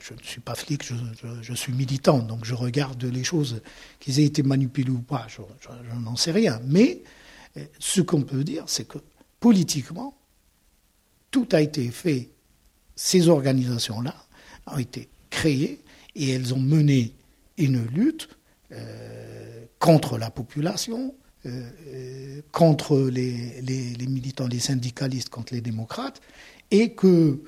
je 0.00 0.14
ne 0.14 0.22
suis 0.22 0.40
pas 0.40 0.54
flic, 0.54 0.82
je, 0.84 1.54
suis 1.54 1.72
militant, 1.72 2.18
donc 2.18 2.44
je 2.44 2.54
regarde 2.54 3.02
les 3.04 3.24
choses, 3.24 3.62
qu'ils 4.00 4.20
aient 4.20 4.24
été 4.24 4.42
manipulés 4.42 4.90
ou 4.90 5.00
pas, 5.02 5.26
je, 5.28 5.40
n'en 5.94 6.16
sais 6.16 6.32
rien. 6.32 6.60
Mais 6.64 7.02
euh, 7.56 7.64
ce 7.78 8.00
qu'on 8.00 8.22
peut 8.22 8.44
dire, 8.44 8.64
c'est 8.66 8.86
que 8.86 8.98
politiquement, 9.40 10.16
tout 11.30 11.48
a 11.52 11.60
été 11.60 11.90
fait. 11.90 12.30
Ces 12.94 13.28
organisations-là 13.28 14.14
ont 14.66 14.78
été 14.78 15.08
créées 15.30 15.80
et 16.14 16.30
elles 16.30 16.52
ont 16.54 16.60
mené 16.60 17.14
une 17.56 17.84
lutte 17.86 18.28
euh, 18.72 19.64
contre 19.78 20.18
la 20.18 20.30
population, 20.30 21.14
contre 22.52 22.98
les, 22.98 23.96
militants, 24.08 24.46
les 24.46 24.60
syndicalistes, 24.60 25.28
contre 25.28 25.54
les 25.54 25.60
démocrates, 25.60 26.20
et 26.70 26.94
que 26.94 27.42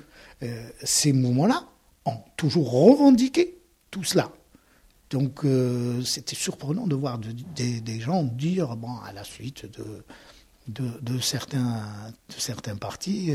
ces 0.83 1.13
mouvements-là 1.13 1.67
ont 2.05 2.19
toujours 2.37 2.71
revendiqué 2.71 3.57
tout 3.91 4.03
cela. 4.03 4.31
Donc 5.09 5.45
euh, 5.45 6.01
c'était 6.03 6.35
surprenant 6.35 6.87
de 6.87 6.95
voir 6.95 7.19
des 7.19 7.99
gens 7.99 8.23
dire, 8.23 8.75
bon, 8.75 8.97
à 8.99 9.13
la 9.13 9.23
suite 9.23 9.65
de, 9.65 10.03
de, 10.67 11.19
certains, 11.19 11.83
partis, 12.79 13.31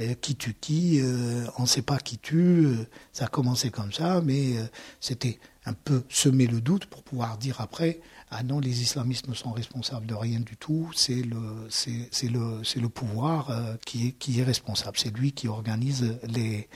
euh, 0.00 0.14
qui 0.20 0.36
tue 0.36 0.54
qui, 0.54 1.00
euh, 1.00 1.44
on 1.58 1.62
ne 1.62 1.66
sait 1.66 1.82
pas 1.82 1.98
qui 1.98 2.18
tue, 2.18 2.68
ça 3.12 3.24
a 3.24 3.28
commencé 3.28 3.70
comme 3.70 3.92
ça, 3.92 4.20
mais 4.24 4.54
c'était 5.00 5.38
un 5.66 5.72
peu 5.72 6.04
semer 6.08 6.46
le 6.46 6.60
doute 6.60 6.86
pour 6.86 7.02
pouvoir 7.02 7.38
dire 7.38 7.60
après, 7.60 8.00
ah 8.30 8.42
non, 8.42 8.60
les 8.60 8.82
islamistes 8.82 9.28
ne 9.28 9.34
sont 9.34 9.52
responsables 9.52 10.06
de 10.06 10.14
rien 10.14 10.40
du 10.40 10.56
tout, 10.56 10.90
c'est 10.94 11.22
le, 11.22 11.66
c'est, 11.68 12.28
le, 12.28 12.62
le 12.80 12.88
pouvoir 12.88 13.50
qui, 13.84 14.08
est, 14.08 14.12
qui 14.12 14.38
est 14.38 14.44
responsable, 14.44 14.96
c'est 14.98 15.16
lui 15.16 15.32
qui 15.32 15.48
organise 15.48 16.18
les 16.22 16.68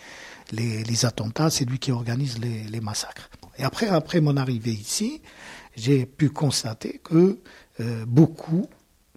les, 0.53 1.05
attentats, 1.05 1.51
c'est 1.51 1.65
lui 1.65 1.79
qui 1.79 1.93
organise 1.93 2.39
les, 2.39 2.81
massacres. 2.81 3.29
Et 3.59 3.65
après, 3.65 3.89
après 3.89 4.21
mon 4.21 4.37
arrivée 4.37 4.73
ici, 4.73 5.23
j'ai 5.77 6.07
pu 6.07 6.31
constater 6.31 7.01
que 7.03 7.39
euh, 7.81 8.05
beaucoup, 8.07 8.69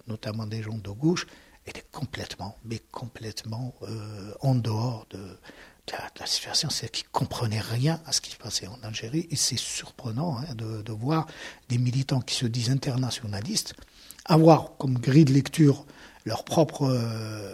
notamment 0.06 0.46
des 0.46 0.62
gens 0.62 0.78
de 0.78 0.90
gauche, 0.90 1.26
étaient 1.66 1.84
complètement, 1.92 2.56
mais 2.64 2.80
complètement 2.90 3.74
euh, 3.82 4.32
en 4.40 4.54
dehors 4.54 5.06
de, 5.10 5.20
la, 5.92 6.26
situation, 6.26 6.70
c'est 6.70 6.90
qu'ils 6.90 7.08
comprenaient 7.08 7.60
rien 7.60 8.00
à 8.06 8.12
ce 8.12 8.20
qui 8.20 8.30
se 8.30 8.36
passait 8.36 8.66
en 8.66 8.78
Algérie. 8.82 9.26
Et 9.30 9.36
c'est 9.36 9.58
surprenant 9.58 10.38
hein, 10.38 10.54
de, 10.54 10.92
voir 10.92 11.26
des 11.68 11.78
militants 11.78 12.20
qui 12.20 12.34
se 12.34 12.46
disent 12.46 12.70
internationalistes 12.70 13.74
avoir 14.24 14.76
comme 14.76 14.98
grille 14.98 15.24
de 15.24 15.32
lecture 15.32 15.86
leur 16.24 16.44
propre, 16.44 16.84
euh, 16.84 17.52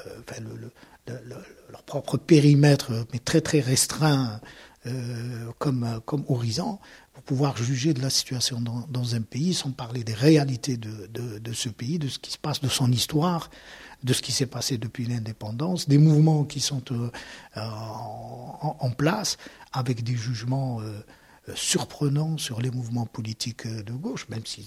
leur 1.70 1.82
propre 1.84 2.16
périmètre, 2.16 3.06
mais 3.12 3.20
très 3.20 3.40
très 3.40 3.60
restreint 3.60 4.40
euh, 4.86 5.50
comme, 5.58 6.00
comme 6.04 6.24
horizon, 6.28 6.78
pouvoir 7.24 7.56
juger 7.56 7.94
de 7.94 8.02
la 8.02 8.10
situation 8.10 8.60
dans, 8.60 9.14
un 9.14 9.22
pays 9.22 9.54
sans 9.54 9.70
parler 9.70 10.04
des 10.04 10.14
réalités 10.14 10.76
de, 10.76 11.52
ce 11.52 11.68
pays, 11.68 11.98
de 11.98 12.08
ce 12.08 12.18
qui 12.18 12.30
se 12.30 12.38
passe, 12.38 12.60
de 12.60 12.68
son 12.68 12.90
histoire, 12.92 13.50
de 14.02 14.12
ce 14.12 14.22
qui 14.22 14.32
s'est 14.32 14.46
passé 14.46 14.76
depuis 14.78 15.06
l'indépendance, 15.06 15.88
des 15.88 15.98
mouvements 15.98 16.44
qui 16.44 16.60
sont 16.60 16.82
euh, 16.92 17.10
en, 17.56 18.76
en, 18.78 18.90
place, 18.90 19.38
avec 19.72 20.04
des 20.04 20.16
jugements 20.16 20.80
euh, 20.80 21.00
surprenants 21.54 22.38
sur 22.38 22.60
les 22.60 22.70
mouvements 22.70 23.06
politiques 23.06 23.66
de 23.66 23.92
gauche, 23.92 24.26
même 24.28 24.44
si 24.46 24.66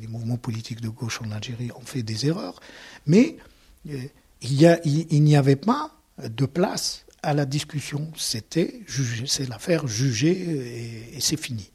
les 0.00 0.06
mouvements 0.08 0.36
politiques 0.36 0.80
de 0.80 0.88
gauche 0.88 1.20
en 1.22 1.30
Algérie 1.30 1.70
ont 1.76 1.84
fait 1.84 2.02
des 2.02 2.26
erreurs. 2.26 2.60
Mais 3.06 3.36
il 3.84 5.22
n'y 5.22 5.36
avait 5.36 5.56
pas 5.56 5.92
de 6.18 6.46
place 6.46 7.06
à 7.22 7.34
la 7.34 7.44
discussion. 7.44 8.10
C'était 8.16 8.82
c'est 9.26 9.48
l'affaire 9.48 9.86
jugée 9.86 11.12
et, 11.14 11.20
c'est 11.20 11.40
fini. 11.40 11.70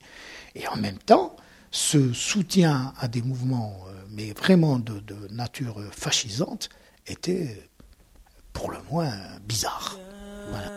Et 0.55 0.67
en 0.67 0.75
même 0.75 0.97
temps, 0.97 1.35
ce 1.71 2.13
soutien 2.13 2.93
à 2.99 3.07
des 3.07 3.21
mouvements 3.21 3.77
euh, 3.87 3.91
mais 4.11 4.33
vraiment 4.33 4.77
de, 4.77 4.99
de 4.99 5.15
nature 5.31 5.81
fascisante, 5.91 6.69
était 7.07 7.69
pour 8.53 8.71
le 8.71 8.77
moins 8.91 9.11
bizarre. 9.47 9.97
Voilà. 10.49 10.67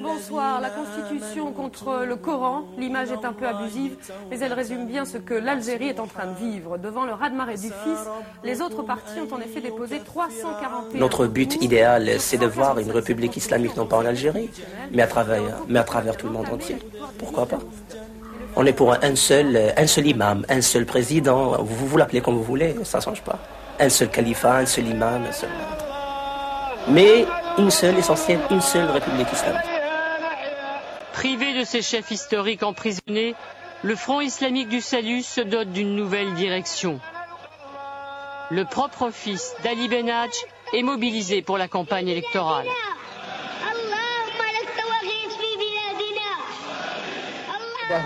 Bonsoir. 0.00 0.60
La 0.60 0.70
Constitution 0.70 1.52
contre 1.52 2.04
le 2.06 2.16
Coran, 2.16 2.64
l'image 2.78 3.10
est 3.10 3.24
un 3.24 3.32
peu 3.32 3.46
abusive, 3.46 3.96
mais 4.30 4.38
elle 4.38 4.52
résume 4.52 4.86
bien 4.86 5.04
ce 5.04 5.18
que 5.18 5.34
l'Algérie 5.34 5.88
est 5.88 6.00
en 6.00 6.06
train 6.06 6.26
de 6.26 6.38
vivre. 6.38 6.78
Devant 6.78 7.04
le 7.04 7.12
raz-de-marée 7.12 7.56
du 7.56 7.68
fils, 7.68 7.98
les 8.44 8.60
autres 8.60 8.82
partis 8.82 9.20
ont 9.20 9.34
en 9.34 9.40
effet 9.40 9.60
déposé 9.60 10.00
341. 10.00 10.98
Notre 10.98 11.26
but 11.26 11.60
idéal, 11.62 12.20
c'est 12.20 12.38
de 12.38 12.46
voir 12.46 12.78
une 12.78 12.90
république 12.90 13.36
islamique, 13.36 13.76
non 13.76 13.86
pas 13.86 13.98
en 13.98 14.06
Algérie, 14.06 14.50
mais 14.92 15.02
à 15.02 15.06
travers, 15.06 15.58
mais 15.68 15.78
à 15.78 15.84
travers 15.84 16.16
tout 16.16 16.26
le 16.26 16.32
monde 16.32 16.48
entier. 16.48 16.76
Pourquoi 17.18 17.46
pas? 17.46 17.58
On 18.60 18.66
est 18.66 18.72
pour 18.72 18.92
un 18.92 19.14
seul, 19.14 19.56
imam, 20.04 20.44
un 20.48 20.60
seul 20.60 20.84
président. 20.84 21.62
Vous 21.62 21.86
vous 21.86 21.96
l'appelez 21.96 22.20
comme 22.20 22.34
vous 22.34 22.42
voulez, 22.42 22.74
ça 22.82 22.98
ne 22.98 23.02
change 23.04 23.22
pas. 23.22 23.38
Un 23.78 23.88
seul 23.88 24.10
califat, 24.10 24.56
un 24.56 24.66
seul 24.66 24.88
imam, 24.88 25.24
un 25.24 25.30
seul. 25.30 25.48
Mais 26.88 27.24
une 27.56 27.70
seule, 27.70 27.96
essentielle, 27.96 28.40
une 28.50 28.60
seule 28.60 28.90
république 28.90 29.32
islamique. 29.32 29.62
Privé 31.12 31.56
de 31.56 31.62
ses 31.62 31.82
chefs 31.82 32.10
historiques 32.10 32.64
emprisonnés, 32.64 33.36
le 33.84 33.94
Front 33.94 34.20
islamique 34.20 34.68
du 34.68 34.80
salut 34.80 35.22
se 35.22 35.40
dote 35.40 35.70
d'une 35.70 35.94
nouvelle 35.94 36.34
direction. 36.34 36.98
Le 38.50 38.64
propre 38.64 39.10
fils 39.12 39.54
d'Ali 39.62 39.88
Benhadj 39.88 40.34
est 40.72 40.82
mobilisé 40.82 41.42
pour 41.42 41.58
la 41.58 41.68
campagne 41.68 42.08
électorale. 42.08 42.66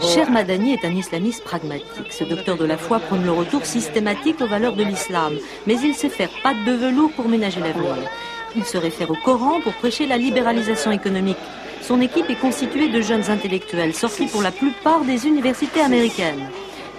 Cher 0.00 0.30
Madani 0.30 0.74
est 0.74 0.84
un 0.84 0.94
islamiste 0.94 1.42
pragmatique. 1.42 2.12
Ce 2.12 2.22
docteur 2.22 2.56
de 2.56 2.64
la 2.64 2.76
foi 2.76 3.00
prône 3.00 3.24
le 3.24 3.32
retour 3.32 3.66
systématique 3.66 4.40
aux 4.40 4.46
valeurs 4.46 4.76
de 4.76 4.84
l'islam, 4.84 5.34
mais 5.66 5.74
il 5.82 5.94
sait 5.94 6.08
faire 6.08 6.30
patte 6.42 6.64
de 6.64 6.72
velours 6.72 7.10
pour 7.12 7.28
ménager 7.28 7.60
l'avenir. 7.60 7.96
Il 8.54 8.64
se 8.64 8.78
réfère 8.78 9.10
au 9.10 9.16
Coran 9.24 9.60
pour 9.60 9.72
prêcher 9.74 10.06
la 10.06 10.16
libéralisation 10.16 10.92
économique. 10.92 11.38
Son 11.80 12.00
équipe 12.00 12.30
est 12.30 12.40
constituée 12.40 12.90
de 12.90 13.00
jeunes 13.00 13.28
intellectuels 13.28 13.94
sortis 13.94 14.26
pour 14.26 14.42
la 14.42 14.52
plupart 14.52 15.00
des 15.00 15.26
universités 15.26 15.80
américaines. 15.80 16.48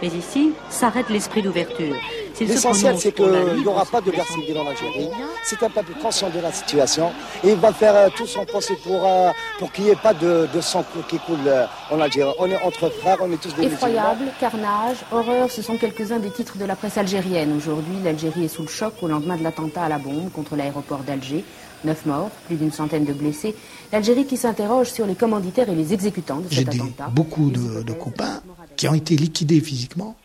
Mais 0.02 0.10
ici 0.10 0.52
s'arrête 0.70 1.10
l'esprit 1.10 1.42
d'ouverture. 1.42 1.96
L'essentiel, 2.40 2.98
c'est 2.98 3.12
qu'il 3.12 3.26
n'y 3.26 3.66
aura 3.66 3.86
pas 3.86 4.02
de 4.02 4.12
guerre 4.12 4.28
civile 4.28 4.58
en 4.58 4.68
Algérie. 4.68 5.10
C'est 5.44 5.62
un 5.64 5.70
peuple 5.70 5.94
conscient 6.02 6.30
de 6.30 6.40
la 6.40 6.52
situation 6.52 7.12
et 7.44 7.52
il 7.52 7.58
va 7.58 7.72
faire 7.74 7.96
euh, 7.96 8.10
tout 8.16 8.26
son 8.26 8.46
possible 8.46 8.80
pour, 8.84 9.06
euh, 9.06 9.30
pour 9.60 9.72
qu'il 9.72 9.86
n'y 9.86 9.92
ait 9.92 9.96
pas 9.96 10.14
de, 10.14 10.48
sang 10.62 10.84
qui 11.08 11.20
coule 11.20 11.38
euh, 11.48 11.66
en 11.92 12.00
Algérie. 12.00 12.32
On 12.40 12.50
est 12.50 12.62
entre 12.64 12.90
frères, 12.90 13.18
on 13.22 13.32
est 13.32 13.42
tous 13.42 13.54
des 13.56 13.66
Effroyable, 13.66 14.26
carnage, 14.40 14.98
horreur, 15.12 15.52
ce 15.52 15.62
sont 15.62 15.78
quelques-uns 15.78 16.20
des 16.20 16.32
titres 16.32 16.58
de 16.58 16.66
la 16.66 16.76
presse 16.76 16.98
algérienne. 16.98 17.56
Aujourd'hui, 17.56 17.96
l'Algérie 18.04 18.46
est 18.46 18.48
sous 18.48 18.64
le 18.64 18.68
choc 18.68 18.94
au 19.02 19.08
lendemain 19.08 19.38
de 19.38 19.44
l'attentat 19.44 19.84
à 19.84 19.90
la 19.90 20.00
bombe 20.00 20.32
contre 20.32 20.56
l'aéroport 20.56 21.00
d'Alger. 21.00 21.44
Neuf 21.84 22.06
morts, 22.06 22.30
plus 22.48 22.56
d'une 22.56 22.72
centaine 22.72 23.04
de 23.04 23.12
blessés. 23.12 23.54
L'Algérie 23.92 24.26
qui 24.26 24.38
s'interroge 24.38 24.88
sur 24.88 25.06
les 25.06 25.16
commanditaires 25.16 25.70
et 25.70 25.76
les 25.76 25.94
exécutants 25.94 26.38
de 26.40 26.54
cet 26.54 26.70
attentat. 26.70 27.08
J'ai 27.08 27.14
beaucoup 27.14 27.50
de, 27.50 27.84
de 27.84 27.94
copains 27.94 28.42
qui 28.78 28.88
ont 28.88 28.94
été 28.94 29.18
liquidés 29.18 29.60
physiquement, 29.60 30.16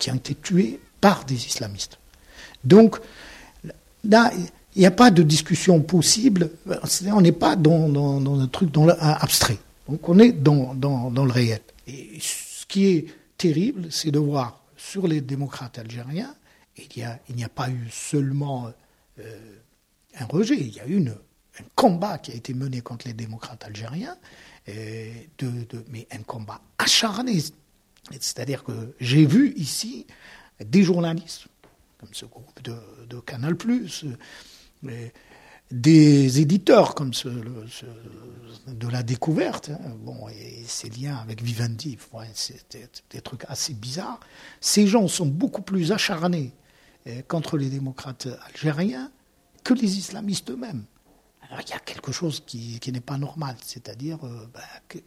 qui 0.00 0.10
ont 0.10 0.16
été 0.16 0.34
tués 0.34 0.80
par 1.06 1.24
des 1.24 1.46
islamistes. 1.46 2.00
Donc, 2.64 2.98
là, 4.02 4.32
il 4.74 4.80
n'y 4.80 4.86
a 4.86 4.90
pas 4.90 5.12
de 5.12 5.22
discussion 5.22 5.80
possible. 5.80 6.50
On 7.12 7.20
n'est 7.20 7.30
pas 7.46 7.54
dans, 7.54 8.40
un 8.40 8.48
truc 8.48 8.72
dans 8.72 8.88
abstrait. 8.88 9.58
Donc, 9.88 10.08
on 10.08 10.18
est 10.18 10.32
dans, 10.32 10.74
le 10.74 11.30
réel. 11.30 11.60
Et 11.86 12.18
ce 12.20 12.66
qui 12.66 12.86
est 12.86 13.06
terrible, 13.38 13.86
c'est 13.90 14.10
de 14.10 14.18
voir 14.18 14.60
sur 14.76 15.06
les 15.06 15.20
démocrates 15.20 15.78
algériens, 15.78 16.34
il 16.76 17.36
n'y 17.36 17.44
a, 17.44 17.48
pas 17.48 17.70
eu 17.70 17.86
seulement 17.88 18.72
euh, 19.20 19.22
un 20.18 20.24
rejet, 20.24 20.58
il 20.58 20.74
y 20.74 20.80
a 20.80 20.88
eu 20.88 20.98
un 21.08 21.64
combat 21.76 22.18
qui 22.18 22.32
a 22.32 22.34
été 22.34 22.52
mené 22.52 22.80
contre 22.80 23.06
les 23.06 23.14
démocrates 23.14 23.64
algériens, 23.64 24.16
de, 24.66 25.84
mais 25.88 26.08
un 26.10 26.24
combat 26.24 26.60
acharné. 26.78 27.38
C'est-à-dire 28.10 28.64
que 28.64 28.94
j'ai 29.00 29.24
vu 29.24 29.54
ici 29.56 30.06
des 30.64 30.82
journalistes, 30.82 31.46
comme 31.98 32.12
ce 32.12 32.26
groupe 32.26 32.62
de, 32.62 33.20
Canal, 33.20 33.56
des 35.70 36.40
éditeurs 36.40 36.94
comme 36.94 37.12
ce, 37.12 37.28
de 38.68 38.88
la 38.88 39.02
découverte, 39.02 39.70
hein, 39.70 39.96
bon, 40.00 40.28
et 40.28 40.62
ces 40.66 40.88
liens 40.90 41.16
avec 41.16 41.42
Vivendi, 41.42 41.98
c'est 42.34 42.76
des, 43.10 43.20
trucs 43.20 43.44
assez 43.48 43.74
bizarres. 43.74 44.20
Ces 44.60 44.86
gens 44.86 45.08
sont 45.08 45.26
beaucoup 45.26 45.62
plus 45.62 45.92
acharnés 45.92 46.52
contre 47.28 47.56
les 47.56 47.70
démocrates 47.70 48.28
algériens 48.48 49.10
que 49.64 49.74
les 49.74 49.98
islamistes 49.98 50.50
eux-mêmes. 50.50 50.84
Alors 51.42 51.60
il 51.60 51.70
y 51.70 51.74
a 51.74 51.78
quelque 51.78 52.12
chose 52.12 52.42
qui, 52.46 52.80
n'est 52.92 53.00
pas 53.00 53.18
normal, 53.18 53.56
c'est-à-dire 53.62 54.24
euh, 54.24 54.48
ben, 54.52 55.00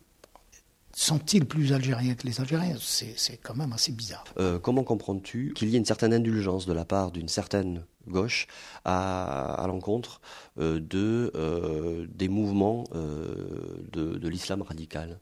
sont-ils 0.99 1.45
plus 1.45 1.71
algériens 1.71 2.13
que 2.13 2.27
les 2.27 2.41
Algériens? 2.41 2.75
C'est 2.79 3.37
quand 3.37 3.55
même 3.55 3.71
assez 3.71 3.91
bizarre. 3.93 4.25
Euh, 4.37 4.59
comment 4.59 4.83
comprends-tu 4.83 5.53
qu'il 5.55 5.69
y 5.69 5.75
ait 5.75 5.77
une 5.77 5.85
certaine 5.85 6.13
indulgence 6.13 6.65
de 6.65 6.73
la 6.73 6.83
part 6.83 7.11
d'une 7.11 7.29
certaine 7.29 7.85
gauche 8.07 8.47
à, 8.83 9.63
l'encontre 9.67 10.19
euh, 10.59 10.79
de, 10.79 11.31
euh, 11.35 12.05
des 12.13 12.27
mouvements 12.27 12.83
de, 12.93 14.27
l'islam 14.27 14.61
radical? 14.61 15.19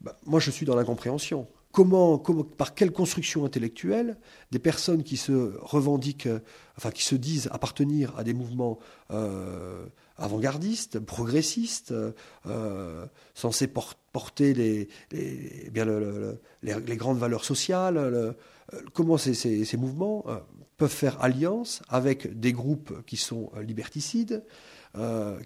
Bah, 0.00 0.16
Moi, 0.26 0.40
je 0.40 0.50
suis 0.50 0.66
dans 0.66 0.74
l'incompréhension. 0.74 1.46
Comment, 1.72 2.18
par 2.18 2.74
quelle 2.74 2.90
construction 2.90 3.44
intellectuelle 3.44 4.18
des 4.50 4.58
personnes 4.58 5.04
qui 5.04 5.16
se 5.16 5.56
revendiquent, 5.60 6.28
enfin 6.76 6.90
qui 6.90 7.04
se 7.04 7.14
disent 7.14 7.48
appartenir 7.52 8.12
à 8.18 8.24
des 8.24 8.34
mouvements 8.34 8.80
avant-gardistes, 10.20 11.00
progressistes, 11.00 11.92
euh, 12.46 13.06
censés 13.34 13.66
porter 14.12 14.54
les, 14.54 14.88
grandes 16.96 17.18
valeurs 17.18 17.44
sociales. 17.44 17.96
Euh, 17.96 18.32
comment 18.92 19.16
ces, 19.16 19.76
mouvements 19.76 20.24
euh, 20.28 20.36
peuvent 20.76 20.90
faire 20.90 21.22
alliance 21.22 21.82
avec 21.88 22.38
des 22.38 22.52
groupes 22.52 23.04
qui 23.06 23.16
sont 23.16 23.50
liberticides, 23.60 24.44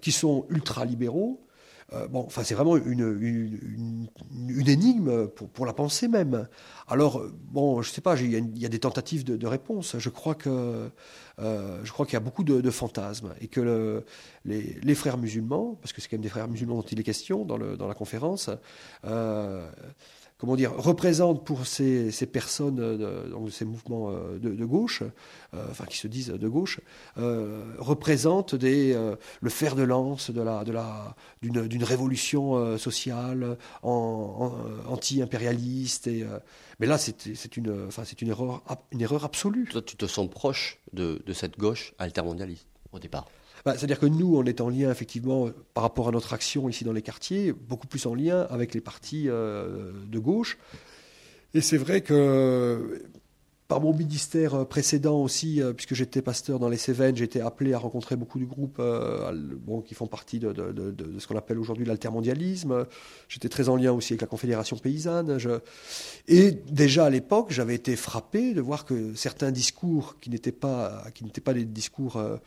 qui 0.01 0.11
sont 0.11 0.47
ultra-libéraux, 0.49 1.44
euh, 1.93 2.07
bon, 2.07 2.23
enfin, 2.25 2.43
c'est 2.43 2.55
vraiment 2.55 2.77
une, 2.77 4.09
une, 4.31 4.67
énigme 4.67 5.27
pour, 5.27 5.49
pour, 5.49 5.65
la 5.67 5.73
pensée 5.73 6.07
même. 6.07 6.47
Alors, 6.87 7.23
bon, 7.51 7.81
je 7.83 7.91
sais 7.91 8.01
pas, 8.01 8.19
il 8.19 8.57
y, 8.57 8.65
a 8.65 8.69
des 8.69 8.79
tentatives 8.79 9.23
de, 9.23 9.47
réponse. 9.47 9.95
Je 9.99 10.09
crois 10.09 10.33
que 10.33 10.89
euh, 11.39 11.79
je 11.83 11.91
qu'il 11.91 12.13
y 12.13 12.15
a 12.15 12.21
beaucoup 12.21 12.43
de, 12.43 12.69
fantasmes 12.71 13.35
et 13.39 13.47
que 13.47 13.61
le, 13.61 14.05
les, 14.45 14.77
les, 14.81 14.95
frères 14.95 15.17
musulmans, 15.17 15.77
parce 15.81 15.93
que 15.93 16.01
c'est 16.01 16.07
quand 16.07 16.17
même 16.17 16.23
des 16.23 16.29
frères 16.29 16.47
musulmans 16.47 16.75
dont 16.75 16.81
il 16.81 16.99
est 16.99 17.03
question 17.03 17.45
dans, 17.45 17.57
le, 17.57 17.77
dans 17.77 17.87
la 17.87 17.93
conférence, 17.93 18.49
euh, 19.05 19.69
comment 20.37 20.55
dire, 20.55 20.73
représente 20.75 21.45
pour 21.45 21.65
ces, 21.65 22.11
personnes, 22.31 22.79
euh, 22.79 23.49
ces 23.49 23.65
mouvements 23.65 24.11
euh, 24.11 24.37
de, 24.39 24.65
gauche, 24.65 25.01
euh, 25.53 25.65
enfin 25.69 25.85
qui 25.85 25.97
se 25.97 26.07
disent 26.07 26.29
de 26.29 26.47
gauche, 26.47 26.79
représente 27.77 28.53
le 28.53 29.17
fer 29.49 29.75
de 29.75 29.83
lance 29.83 30.31
de 30.31 30.41
la, 30.41 30.63
d'une, 31.41 31.83
révolution 31.83 32.77
sociale 32.77 33.57
anti-impérialiste. 33.83 36.09
Mais 36.79 36.87
là, 36.87 36.97
c'est, 36.97 37.57
une 37.57 37.89
erreur 38.99 39.23
absolue. 39.23 39.67
Toi, 39.71 39.81
tu 39.81 39.95
te 39.95 40.05
sens 40.05 40.29
proche 40.29 40.79
de, 40.93 41.23
de 41.25 41.33
cette 41.33 41.57
gauche 41.57 41.93
altermondialiste 41.97 42.67
au 42.91 42.99
départ? 42.99 43.25
Bah, 43.65 43.73
c'est-à-dire 43.75 43.99
que 43.99 44.05
nous, 44.05 44.37
on 44.37 44.43
est 44.43 44.61
en 44.61 44.69
lien, 44.69 44.91
effectivement, 44.91 45.49
par 45.73 45.83
rapport 45.83 46.07
à 46.07 46.11
notre 46.11 46.33
action 46.33 46.69
ici 46.69 46.83
dans 46.83 46.93
les 46.93 47.01
quartiers, 47.01 47.51
beaucoup 47.51 47.87
plus 47.87 48.05
en 48.05 48.13
lien 48.13 48.41
avec 48.51 48.75
les 48.75 48.81
partis 48.81 49.27
euh, 49.27 49.91
de 50.05 50.19
gauche. 50.19 50.59
Et 51.55 51.61
c'est 51.61 51.77
vrai 51.77 52.01
que 52.01 53.01
par 53.67 53.81
mon 53.81 53.93
ministère 53.93 54.67
précédent 54.67 55.21
aussi, 55.21 55.61
euh, 55.61 55.73
puisque 55.73 55.95
j'étais 55.95 56.21
pasteur 56.21 56.59
dans 56.59 56.69
les 56.69 56.77
Cévennes, 56.77 57.17
été 57.17 57.41
appelé 57.41 57.73
à 57.73 57.79
rencontrer 57.79 58.15
beaucoup 58.15 58.39
de 58.39 58.45
groupes 58.45 58.77
euh, 58.79 59.33
bon, 59.57 59.81
qui 59.81 59.95
font 59.95 60.05
partie 60.07 60.39
de, 60.39 60.53
ce 61.17 61.27
qu'on 61.27 61.37
appelle 61.37 61.57
aujourd'hui 61.57 61.85
l'altermondialisme. 61.85 62.85
J'étais 63.27 63.49
très 63.49 63.69
en 63.69 63.75
lien 63.75 63.91
aussi 63.91 64.13
avec 64.13 64.21
la 64.21 64.27
Confédération 64.27 64.77
paysanne. 64.77 65.37
Et 66.27 66.51
déjà 66.51 67.05
à 67.05 67.09
l'époque, 67.09 67.47
j'avais 67.49 67.75
été 67.75 67.95
frappé 67.95 68.53
de 68.53 68.61
voir 68.61 68.85
que 68.85 69.15
certains 69.15 69.51
discours 69.51 70.19
qui 70.19 70.29
n'étaient 70.29 70.51
pas, 70.51 71.03
qui 71.15 71.23
n'étaient 71.23 71.41
pas 71.41 71.53
des 71.53 71.65
discours 71.65 72.17
euh, 72.17 72.37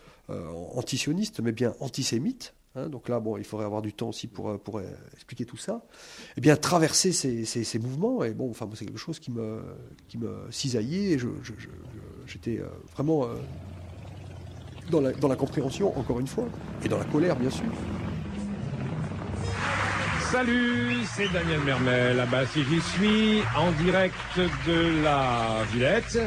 antisionistes, 0.75 1.41
mais 1.41 1.53
bien 1.53 1.75
antisémites, 1.81 2.55
hein, 2.79 2.89
donc 2.89 3.09
là, 3.09 3.21
bon, 3.21 3.37
il 3.37 3.45
faudrait 3.45 3.67
avoir 3.67 3.83
du 3.83 3.93
temps 3.93 4.09
aussi 4.09 4.27
pour, 4.27 4.51
euh, 4.51 4.59
pour 4.59 4.79
euh, 4.79 4.85
expliquer 5.15 5.45
tout 5.45 5.57
ça. 5.57 5.83
Eh 6.37 6.41
bien, 6.41 6.57
traverser 6.57 7.13
ces, 7.13 7.45
ces, 7.45 7.79
mouvements, 7.79 8.25
et 8.25 8.33
bon, 8.33 8.51
enfin, 8.51 8.69
c'est 8.75 8.87
quelque 8.87 8.99
chose 8.99 9.19
qui 9.19 9.31
me, 9.31 9.63
qui 10.09 10.19
me 10.19 10.47
cisaillait. 10.51 11.13
Et 11.13 11.19
j'étais 12.27 12.61
vraiment 12.95 13.27
dans, 14.91 15.01
la, 15.01 15.13
dans 15.13 15.29
la 15.29 15.37
compréhension, 15.37 15.97
encore 15.99 16.21
une 16.21 16.27
fois, 16.27 16.45
et 16.85 16.89
dans 16.89 16.99
la 16.99 17.05
colère, 17.05 17.37
bien 17.37 17.51
sûr. 17.51 17.67
Salut, 20.31 20.97
c'est 21.17 21.33
Daniel 21.33 21.61
Mermel. 21.65 22.21
Ah 22.21 22.27
bah, 22.27 22.45
si 22.47 22.63
j'y 22.65 22.81
suis, 22.83 23.43
en 23.57 23.73
direct 23.83 24.15
de 24.67 25.03
la 25.03 25.65
Villette. 25.73 26.19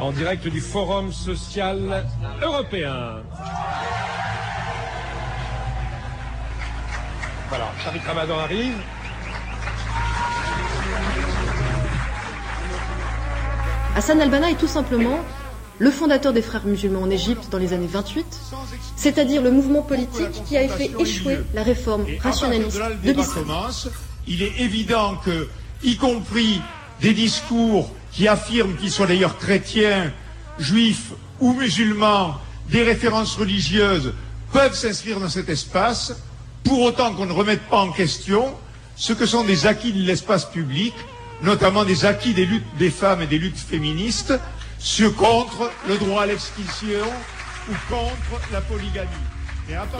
en 0.00 0.12
direct 0.12 0.48
du 0.48 0.60
Forum 0.62 1.12
social 1.12 2.06
européen. 2.42 3.22
Voilà, 7.48 7.72
Tariq 7.82 8.02
Ramadan 8.06 8.38
arrive. 8.38 8.74
Hassan 13.96 14.20
al-Banna 14.20 14.50
est 14.50 14.56
tout 14.56 14.68
simplement 14.68 15.18
le 15.78 15.90
fondateur 15.90 16.32
des 16.32 16.42
frères 16.42 16.66
musulmans 16.66 17.02
en 17.02 17.10
Égypte 17.10 17.48
dans 17.50 17.58
les 17.58 17.72
années 17.72 17.86
28, 17.86 18.26
c'est-à-dire 18.96 19.42
le 19.42 19.50
mouvement 19.50 19.82
politique 19.82 20.44
qui 20.46 20.56
a 20.56 20.68
fait 20.68 20.90
échouer 20.98 21.38
la 21.54 21.62
réforme 21.62 22.04
rationaliste 22.20 22.80
de 23.02 23.12
l'islam. 23.12 23.46
Il 24.26 24.42
est 24.42 24.60
évident 24.60 25.16
que, 25.24 25.48
y 25.82 25.96
compris 25.96 26.60
des 27.00 27.14
discours 27.14 27.90
qui 28.12 28.28
affirment 28.28 28.76
qu'ils 28.76 28.90
soient 28.90 29.06
d'ailleurs 29.06 29.38
chrétiens, 29.38 30.12
juifs 30.58 31.12
ou 31.40 31.54
musulmans, 31.54 32.34
des 32.68 32.82
références 32.82 33.36
religieuses 33.36 34.12
peuvent 34.52 34.74
s'inscrire 34.74 35.18
dans 35.20 35.28
cet 35.28 35.48
espace, 35.48 36.12
pour 36.68 36.82
autant 36.82 37.14
qu'on 37.14 37.24
ne 37.24 37.32
remette 37.32 37.62
pas 37.62 37.78
en 37.80 37.90
question 37.90 38.54
ce 38.94 39.14
que 39.14 39.24
sont 39.24 39.42
des 39.42 39.66
acquis 39.66 39.92
de 39.92 40.02
l'espace 40.06 40.44
public, 40.44 40.92
notamment 41.42 41.84
des 41.84 42.04
acquis 42.04 42.34
des 42.34 42.44
luttes 42.44 42.66
des 42.78 42.90
femmes 42.90 43.22
et 43.22 43.26
des 43.26 43.38
luttes 43.38 43.56
féministes, 43.56 44.34
sur 44.78 45.16
contre 45.16 45.70
le 45.88 45.96
droit 45.96 46.22
à 46.22 46.26
l'extinction 46.26 47.06
ou 47.70 47.72
contre 47.88 48.42
la 48.52 48.60
polygamie. 48.60 49.08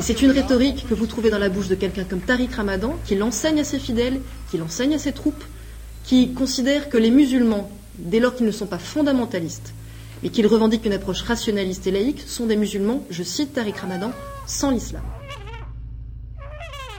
C'est 0.01 0.21
une 0.23 0.31
rhétorique 0.31 0.87
que 0.89 0.95
vous 0.95 1.07
trouvez 1.07 1.31
dans 1.31 1.39
la 1.39 1.49
bouche 1.49 1.69
de 1.69 1.75
quelqu'un 1.75 2.05
comme 2.05 2.21
Tariq 2.21 2.55
Ramadan, 2.55 2.97
qui 3.07 3.15
l'enseigne 3.15 3.61
à 3.61 3.65
ses 3.65 3.79
fidèles, 3.79 4.21
qui 4.51 4.59
l'enseigne 4.59 4.95
à 4.95 4.99
ses 4.99 5.13
troupes, 5.13 5.45
qui 6.05 6.33
considère 6.35 6.91
que 6.91 6.99
les 6.99 7.11
musulmans, 7.11 7.71
dès 7.99 8.21
lors 8.21 8.35
qu'ils 8.35 8.47
ne 8.47 8.53
sont 8.53 8.67
pas 8.67 8.79
fondamentalistes, 8.79 9.73
mais 10.23 10.29
qu'ils 10.29 10.47
revendiquent 10.47 10.85
une 10.87 10.93
approche 10.93 11.23
rationaliste 11.23 11.87
et 11.87 11.91
laïque, 11.93 12.25
sont 12.27 12.47
des 12.47 12.57
musulmans, 12.57 13.05
je 13.11 13.23
cite 13.23 13.55
Tariq 13.55 13.79
Ramadan, 13.81 14.13
sans 14.47 14.71
l'islam. 14.71 15.03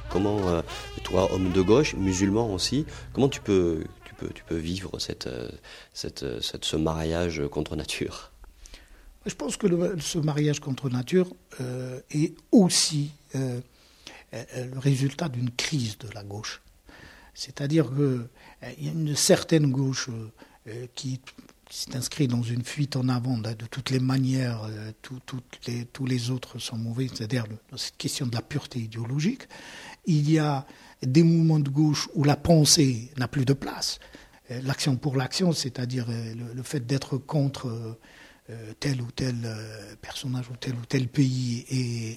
Comment, 0.10 0.48
euh, 0.48 0.62
toi, 1.04 1.32
homme 1.32 1.52
de 1.52 1.62
gauche, 1.62 1.96
musulman 1.96 2.54
aussi, 2.54 2.86
comment 3.14 3.30
tu 3.30 3.42
peux, 3.42 3.84
vivre 4.52 4.92
euh, 4.96 5.50
cette, 5.94 6.26
ce 6.42 6.76
mariage 6.76 7.42
contre 7.52 7.76
nature? 7.76 8.32
Je 9.26 9.36
pense 9.36 9.58
que 9.58 9.68
ce 10.00 10.18
mariage 10.18 10.60
contre 10.60 10.90
nature 10.90 11.28
euh, 11.62 12.00
est 12.12 12.34
aussi 12.52 13.12
euh, 13.36 13.60
le 14.34 14.80
résultat 14.80 15.30
d'une 15.30 15.52
crise 15.52 15.98
de 16.00 16.10
la 16.14 16.24
gauche. 16.24 16.62
C'est-à-dire 17.34 17.90
qu'il 17.90 18.86
y 18.86 18.90
a 18.90 18.92
une 18.92 19.16
certaine 19.16 19.72
gauche 19.72 20.10
qui 20.96 21.22
s'est 21.70 21.96
inscrite 21.96 22.32
dans 22.32 22.42
une 22.42 22.64
fuite 22.64 22.96
en 22.96 23.10
avant 23.10 23.38
de, 23.38 23.54
toutes 23.70 23.92
les 23.92 24.00
manières, 24.00 24.68
les, 25.68 25.86
tous 25.86 26.06
les 26.06 26.30
autres 26.32 26.58
sont 26.60 26.78
mauvais, 26.78 27.08
c'est-à-dire 27.08 27.46
cette 27.76 27.98
question 27.98 28.26
de 28.26 28.36
la 28.36 28.42
pureté 28.42 28.80
idéologique 28.80 29.48
il 30.10 30.30
y 30.30 30.40
a 30.40 30.66
des 31.04 31.24
mouvements 31.24 31.60
de 31.60 31.70
gauche 31.70 32.10
où 32.14 32.24
la 32.24 32.36
pensée 32.36 33.12
n'a 33.18 33.28
plus 33.28 33.46
de 33.46 33.54
place. 33.54 34.00
Euh, 34.52 34.62
l'action 34.64 34.96
pour 34.98 35.16
l'action, 35.16 35.52
c'est-à-dire 35.52 36.08
euh, 36.10 36.34
le, 36.56 36.64
fait 36.64 36.86
d'être 36.86 37.18
contre 37.18 37.68
euh, 38.50 38.74
tel 38.80 39.02
ou 39.02 39.12
tel 39.12 39.36
personnage 40.02 40.50
ou 40.50 40.56
tel 40.56 40.74
ou 40.74 40.86
tel 40.88 41.08
pays 41.08 41.66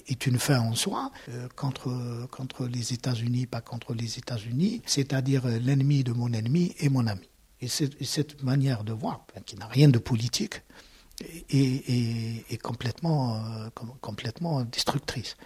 est, 0.07 0.25
une 0.25 0.39
fin 0.39 0.59
en 0.59 0.73
soi, 0.73 1.11
contre 1.55 2.65
les 2.65 2.91
États-Unis, 2.91 3.45
pas 3.45 3.61
contre 3.61 3.93
les 3.93 4.17
États-Unis, 4.17 4.81
c'est-à-dire 4.87 5.45
l'ennemi 5.45 6.03
de 6.03 6.11
mon 6.11 6.33
ennemi 6.33 6.73
est 6.79 6.89
mon 6.89 7.05
ami. 7.05 7.29
Et, 7.63 8.05
cette 8.05 8.43
manière 8.43 8.83
de 8.83 8.93
voir, 8.93 9.25
qui 9.45 9.55
n'a 9.55 9.67
rien 9.67 9.89
de 9.89 9.99
politique, 9.99 10.61
est, 11.49 12.61
complètement, 12.61 13.41
complètement 14.01 14.63
destructrice. 14.63 15.37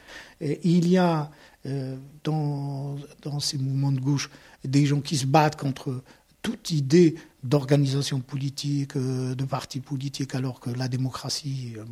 il 0.42 0.88
y 0.88 0.98
a 0.98 1.30
euh, 1.66 1.98
dans, 2.24 2.96
dans, 3.22 3.40
ces 3.40 3.58
mouvements 3.58 3.92
de 3.92 4.00
gauche 4.00 4.30
des 4.64 4.86
gens 4.86 5.02
qui 5.02 5.18
se 5.18 5.26
battent 5.26 5.58
contre 5.58 6.02
toute 6.42 6.72
idée 6.72 7.16
d'organisation 7.44 8.22
politique, 8.22 8.96
euh, 8.96 9.36
de 9.36 9.44
parti 9.44 9.82
politique, 9.82 10.34
alors 10.34 10.62
que 10.62 10.70
la 10.70 10.88
démocratie, 10.88 11.74
euh, 11.78 11.84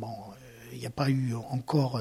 il 0.76 0.80
n'y 0.80 0.86
a 0.86 0.90
pas 0.90 1.10
eu 1.10 1.34
encore 1.34 2.00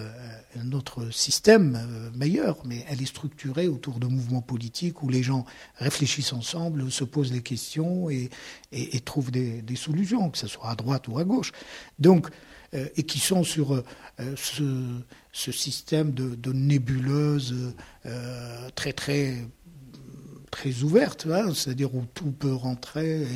un 0.56 0.72
autre 0.74 1.10
système 1.12 2.12
meilleur, 2.14 2.58
mais 2.66 2.86
elle 2.90 3.02
est 3.02 3.08
structurée 3.08 3.68
autour 3.68 4.00
de 4.00 4.08
mouvements 4.08 4.42
politiques 4.42 5.02
où 5.02 5.10
les 5.10 5.24
gens 5.24 5.46
réfléchissent 5.78 6.34
ensemble, 6.34 6.92
se 6.92 7.04
posent 7.04 7.32
des 7.32 7.42
questions 7.42 8.10
et, 8.10 8.30
trouvent 9.06 9.32
des, 9.32 9.76
solutions, 9.76 10.30
que 10.30 10.38
ce 10.38 10.48
soit 10.48 10.70
à 10.70 10.76
droite 10.76 11.08
ou 11.08 11.18
à 11.18 11.24
gauche. 11.24 11.52
Donc, 12.00 12.30
et 12.74 13.04
qui 13.04 13.20
sont 13.20 13.44
sur 13.44 13.82
ce 15.36 15.52
système 15.52 16.12
de, 16.12 16.36
de 16.36 16.54
nébuleuse 16.54 17.74
euh, 18.06 18.70
très 18.76 18.94
très 18.94 19.46
très 20.50 20.84
ouverte, 20.84 21.28
hein, 21.30 21.54
c'est-à-dire 21.54 21.94
où 21.94 22.06
tout 22.14 22.32
peut 22.32 22.54
rentrer 22.54 23.28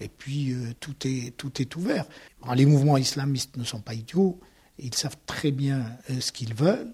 et, 0.00 0.08
puis 0.08 0.52
euh, 0.52 0.72
tout 0.80 0.94
est 1.04 1.36
tout 1.36 1.62
est 1.62 1.76
ouvert. 1.76 2.04
les 2.54 2.66
mouvements 2.66 2.96
islamistes 2.96 3.56
ne 3.56 3.62
sont 3.62 3.80
pas 3.80 3.94
idiots, 3.94 4.40
ils 4.78 4.94
savent 4.94 5.16
très 5.26 5.50
bien 5.50 5.84
euh, 6.10 6.20
ce 6.20 6.32
qu'ils 6.32 6.54
veulent. 6.54 6.92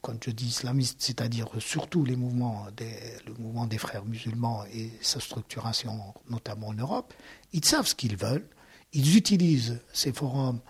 quand 0.00 0.24
je 0.24 0.32
dis 0.32 0.46
islamistes, 0.46 1.00
c'est-à-dire 1.00 1.48
surtout 1.60 2.04
les 2.04 2.16
mouvements 2.16 2.66
des, 2.76 2.96
le 3.28 3.34
mouvement 3.34 3.66
des 3.68 3.78
frères 3.78 4.04
musulmans 4.04 4.64
et 4.74 4.90
sa 5.00 5.20
structuration, 5.20 6.14
notamment 6.28 6.68
en 6.68 6.74
Europe, 6.74 7.14
ils 7.52 7.64
savent 7.64 7.86
ce 7.86 7.94
qu'ils 7.94 8.16
veulent. 8.16 8.48
Ils 8.92 9.16
utilisent 9.16 9.78
ces 9.92 10.12
forums, 10.12 10.60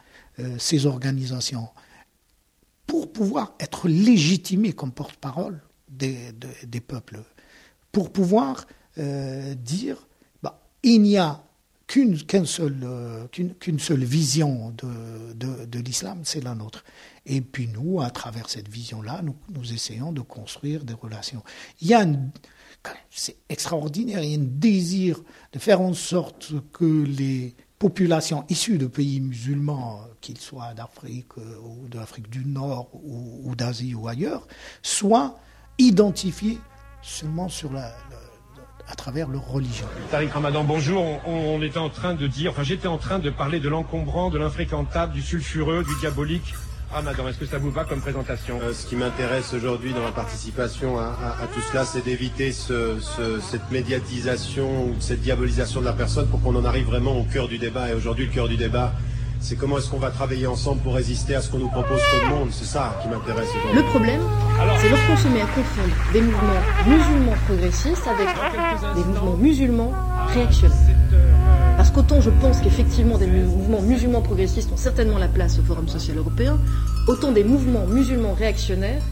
ces 0.59 0.85
organisations 0.85 1.69
pour 2.87 3.11
pouvoir 3.11 3.55
être 3.59 3.89
légitimé 3.89 4.75
comme 4.75 4.93
porte-parole 4.93 5.63
des, 5.89 6.35
peuples, 6.87 7.23
pour 7.91 8.13
pouvoir 8.13 8.67
euh, 8.99 9.55
dire 9.55 10.07
bah, 10.43 10.61
il 10.83 11.01
n'y 11.01 11.17
a 11.17 11.43
qu'une 11.93 12.47
seule, 12.47 12.81
euh, 12.85 13.27
seule 13.79 14.05
vision 14.05 14.71
de, 14.71 15.35
de, 15.35 15.67
de 15.67 15.79
l'islam, 15.79 16.21
c'est 16.25 16.43
la 16.43 16.55
nôtre. 16.55 16.85
Et 17.27 17.43
puis 17.43 17.69
nous, 17.69 18.01
à 18.01 18.09
travers 18.09 18.49
cette 18.49 18.69
vision-là, 18.69 19.21
nous, 19.23 19.37
nous, 19.51 19.75
essayons 19.75 20.11
de 20.11 20.23
construire 20.23 20.85
des 20.85 20.95
relations. 20.95 21.43
Il 21.83 21.89
y 21.89 21.95
a 21.95 22.07
c'est 23.11 23.37
extraordinaire, 23.51 24.23
il 24.23 24.31
y 24.31 24.35
a 24.35 24.39
un 24.39 24.43
désir 24.43 25.21
de 25.53 25.59
faire 25.59 25.83
en 25.83 25.93
sorte 25.93 26.55
que 26.73 27.05
les 27.05 27.55
populations 27.79 28.45
issues 28.49 28.79
de 28.79 28.87
pays 28.87 29.21
musulmans, 29.21 30.01
qu'ils 30.23 30.39
soient 30.39 30.73
d'Afrique 30.73 31.37
euh, 31.37 31.59
ou 31.61 31.89
d'Afrique 31.89 32.31
du 32.31 32.47
Nord 32.47 32.89
ou, 32.95 33.55
d'Asie 33.55 33.95
ou 33.95 34.09
ailleurs, 34.09 34.49
soient 34.83 35.39
identifiées 35.79 36.59
seulement 37.03 37.51
sur 37.51 37.71
la, 37.71 37.95
à 38.89 38.95
travers 38.95 39.29
leur 39.29 39.47
religion. 39.47 39.87
Tariq 40.11 40.31
Ramadan, 40.33 40.65
bonjour. 40.65 41.03
On, 41.27 41.33
on 41.57 41.63
était 41.63 41.79
en 41.79 41.89
train 41.91 42.15
de 42.15 42.27
dire, 42.27 42.51
enfin 42.51 42.63
j'étais 42.63 42.89
en 42.89 42.99
train 42.99 43.19
de 43.19 43.31
parler 43.31 43.61
de 43.61 43.69
l'encombrant, 43.69 44.31
de 44.31 44.39
l'infréquentable, 44.39 45.13
du 45.13 45.23
sulfureux, 45.23 45.85
du 45.85 45.95
diabolique. 46.01 46.55
Ramadan, 46.91 47.27
est-ce 47.29 47.39
que 47.39 47.47
ça 47.47 47.57
vous 47.57 47.71
va 47.71 47.85
comme 47.85 48.03
présentation 48.03 48.61
euh, 48.63 48.75
Ce 48.75 48.87
qui 48.87 48.97
m'intéresse 48.97 49.55
aujourd'hui 49.55 49.95
dans 49.95 50.05
la 50.05 50.11
participation 50.13 50.99
à, 50.99 51.05
à, 51.05 51.43
à 51.43 51.47
tout 51.47 51.61
cela, 51.71 51.87
c'est 51.87 52.05
d'éviter 52.05 52.53
ce, 52.53 53.01
ce, 53.01 53.41
cette 53.41 53.71
médiatisation 53.71 54.85
ou 54.89 54.95
cette 55.01 55.23
diabolisation 55.23 55.81
de 55.81 55.87
la 55.87 55.95
personne 55.95 56.27
pour 56.29 56.43
qu'on 56.43 56.55
en 56.55 56.67
arrive 56.67 56.85
vraiment 56.85 57.19
au 57.19 57.25
cœur 57.25 57.49
du 57.49 57.57
débat. 57.57 57.89
Et 57.89 57.95
aujourd'hui, 57.95 58.27
le 58.27 58.33
cœur 58.33 58.47
du 58.47 58.59
débat, 58.59 58.93
c'est 59.43 59.57
comment 59.57 59.77
est-ce 59.79 59.91
qu'on 59.91 59.99
va 59.99 60.11
travailler 60.11 60.47
ensemble 60.47 60.81
pour 60.83 60.95
résister 60.95 61.35
à 61.35 61.43
ce 61.43 61.51
qu'on 61.51 61.59
nous 61.59 61.69
propose 61.69 61.99
tout 61.99 62.29
le 62.29 62.35
monde. 62.35 62.49
C'est 62.53 62.65
ça 62.65 62.97
qui 63.03 63.09
m'intéresse. 63.09 63.49
Le 63.75 63.83
problème, 63.83 64.21
c'est 64.81 64.89
lorsqu'on 64.89 65.17
se 65.17 65.29
met 65.29 65.41
à 65.41 65.47
confondre 65.47 65.89
des 66.13 66.21
mouvements 66.21 66.63
musulmans 66.87 67.35
progressistes 67.47 68.07
avec 68.07 68.29
des 68.95 69.05
mouvements 69.05 69.37
musulmans 69.37 69.93
réactionnaires. 70.29 70.79
Parce 71.77 71.91
qu'autant 71.91 72.21
je 72.21 72.31
pense 72.31 72.61
qu'effectivement 72.61 73.19
des 73.19 73.27
mouvements 73.27 73.83
musulmans 73.83 74.23
progressistes 74.23 74.71
ont 74.73 74.77
certainement 74.77 75.19
la 75.19 75.29
place 75.29 75.59
au 75.59 75.63
Forum 75.63 75.89
social 75.89 76.17
européen, 76.19 76.59
autant 77.09 77.33
des 77.33 77.43
mouvements 77.43 77.87
musulmans 77.87 78.35
réactionnaires, 78.35 79.03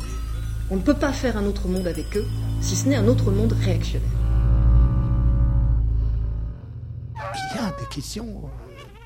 on 0.70 0.76
ne 0.76 0.80
peut 0.80 0.94
pas 0.94 1.12
faire 1.12 1.36
un 1.36 1.44
autre 1.46 1.66
monde 1.66 1.88
avec 1.88 2.16
eux, 2.16 2.26
si 2.60 2.76
ce 2.76 2.88
n'est 2.88 2.94
un 2.96 3.08
autre 3.08 3.32
monde 3.32 3.56
réactionnaire. 3.64 4.08
Il 7.52 7.56
y 7.56 7.58
a 7.58 7.70
des 7.70 7.86
questions 7.92 8.26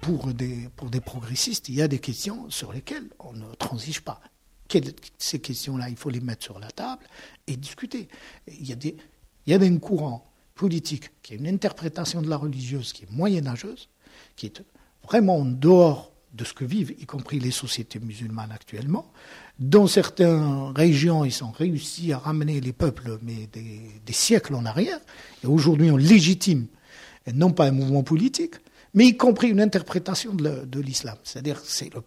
pour 0.05 0.35
des, 0.35 0.69
pour 0.77 0.91
des 0.91 1.01
progressistes, 1.01 1.69
il 1.69 1.77
y 1.77 1.83
a 1.83 1.89
des 1.89 1.99
questions 1.99 2.51
sur 2.51 2.73
lesquelles 2.73 3.09
on 3.19 3.33
ne 3.33 3.55
transige 3.55 4.03
pas. 4.03 4.21
ces 5.19 5.39
questions-là, 5.39 5.89
il 5.89 5.97
faut 5.97 6.11
les 6.11 6.21
mettre 6.21 6.45
sur 6.45 6.59
la 6.59 6.71
table 6.71 7.03
et 7.47 7.57
discuter. 7.57 8.09
Il 8.49 8.69
y 8.69 8.73
a 8.73 8.77
des, 8.77 8.97
il 9.47 9.53
y 9.53 9.55
a 9.55 9.59
des 9.59 9.79
courants 9.79 10.31
politique, 10.55 11.11
qui 11.23 11.35
est 11.35 11.37
une 11.37 11.49
interprétation 11.49 12.23
de 12.23 12.29
la 12.29 12.37
religieuse 12.37 12.93
qui 12.93 13.05
est 13.05 13.11
moyenâgeuse, 13.11 13.89
qui 14.37 14.47
est 14.47 14.63
vraiment 15.03 15.39
en 15.39 15.45
dehors 15.45 16.13
de 16.33 16.45
ce 16.45 16.53
que 16.53 16.65
vivent, 16.65 16.95
y 16.99 17.07
compris 17.07 17.39
les 17.39 17.51
sociétés 17.51 18.01
musulmanes 18.01 18.53
actuellement. 18.53 19.11
Dans 19.59 19.87
certaines 19.87 20.73
régions, 20.75 21.25
ils 21.25 21.45
ont 21.45 21.51
réussi 21.51 22.13
à 22.13 22.19
ramener 22.19 22.61
les 22.61 22.73
peuples, 22.73 23.19
mais 23.23 23.49
des, 23.53 24.13
siècles 24.13 24.55
en 24.55 24.65
arrière. 24.65 24.99
Et 25.43 25.47
aujourd'hui, 25.47 25.91
on 25.91 25.97
légitime, 25.97 26.67
non 27.33 27.53
pas 27.53 27.67
un 27.67 27.71
mouvement 27.71 28.03
politique, 28.03 28.57
mais 28.95 29.07
y 29.07 29.17
compris 29.17 29.49
une 29.49 29.61
interprétation 29.61 30.33
de 30.35 30.81
l'islam. 30.81 31.17
C'est-à-dire, 31.25 31.61
c'est 31.65 31.93
le 31.93 32.01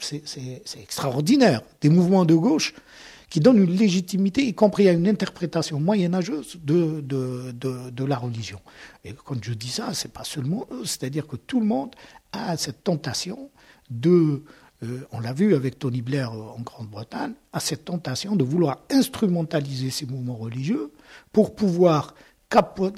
c'est 0.00 0.80
extraordinaire. 0.80 1.62
Des 1.80 1.88
mouvements 1.88 2.24
de 2.24 2.34
gauche 2.34 2.74
qui 3.34 3.40
donnent 3.40 3.64
une 3.64 3.76
légitimité, 3.76 4.46
y 4.46 4.54
compris 4.54 4.88
à 4.88 4.92
une 4.92 5.08
interprétation 5.08 5.80
moyenâgeuse 5.80 6.56
de, 6.62 8.04
la 8.04 8.16
religion. 8.16 8.60
Et 9.04 9.12
quand 9.12 9.42
je 9.42 9.54
dis 9.54 9.70
ça, 9.70 9.92
c'est 9.92 10.12
pas 10.12 10.22
seulement 10.22 10.68
eux, 10.70 10.84
c'est-à-dire 10.84 11.26
que 11.26 11.34
tout 11.34 11.58
le 11.58 11.66
monde 11.66 11.90
a 12.30 12.56
cette 12.56 12.84
tentation 12.84 13.50
de 13.90 14.44
euh, 14.84 15.00
on 15.12 15.20
l'a 15.20 15.32
vu 15.32 15.54
avec 15.54 15.78
Tony 15.78 16.00
Blair 16.00 16.30
en 16.32 16.60
Grande-Bretagne, 16.60 17.32
a 17.52 17.58
cette 17.58 17.86
tentation 17.86 18.36
de 18.36 18.44
vouloir 18.44 18.82
instrumentaliser 18.90 19.90
ces 19.90 20.06
mouvements 20.06 20.36
religieux 20.36 20.92
pour 21.32 21.54
pouvoir 21.54 22.14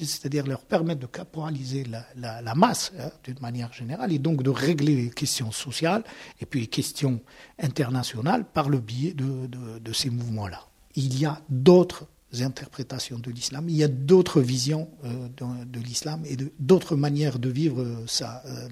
c'est-à-dire 0.01 0.47
leur 0.47 0.65
permettre 0.65 1.01
de 1.01 1.07
caporaliser 1.07 1.85
la, 2.17 2.55
masse 2.55 2.93
hein, 2.99 3.11
d'une 3.25 3.41
manière 3.41 3.73
générale 3.73 4.13
et 4.13 4.19
donc 4.19 4.43
de 4.43 4.51
régler 4.51 4.97
les 4.97 5.11
questions 5.11 5.53
sociales 5.53 6.03
et 6.41 6.47
puis 6.47 6.61
les 6.61 6.67
questions 6.67 7.21
internationales 7.61 8.45
par 8.45 8.69
le 8.69 8.79
biais 8.79 9.15
de, 9.15 9.93
ces 9.93 10.11
mouvements-là. 10.11 10.61
Il 10.95 11.19
y 11.19 11.27
a 11.27 11.41
d'autres 11.49 12.07
interprétations 12.41 13.19
de 13.19 13.31
l'islam, 13.31 13.67
il 13.69 13.77
y 13.77 13.85
a 13.85 13.89
d'autres 13.89 14.41
visions 14.41 14.91
euh, 15.05 15.29
de, 15.65 15.81
l'islam 15.81 16.23
et 16.27 16.37
d'autres 16.59 16.97
manières 16.97 17.39
de 17.39 17.49
vivre 17.49 17.81
euh, 17.81 18.05
euh, 18.21 18.69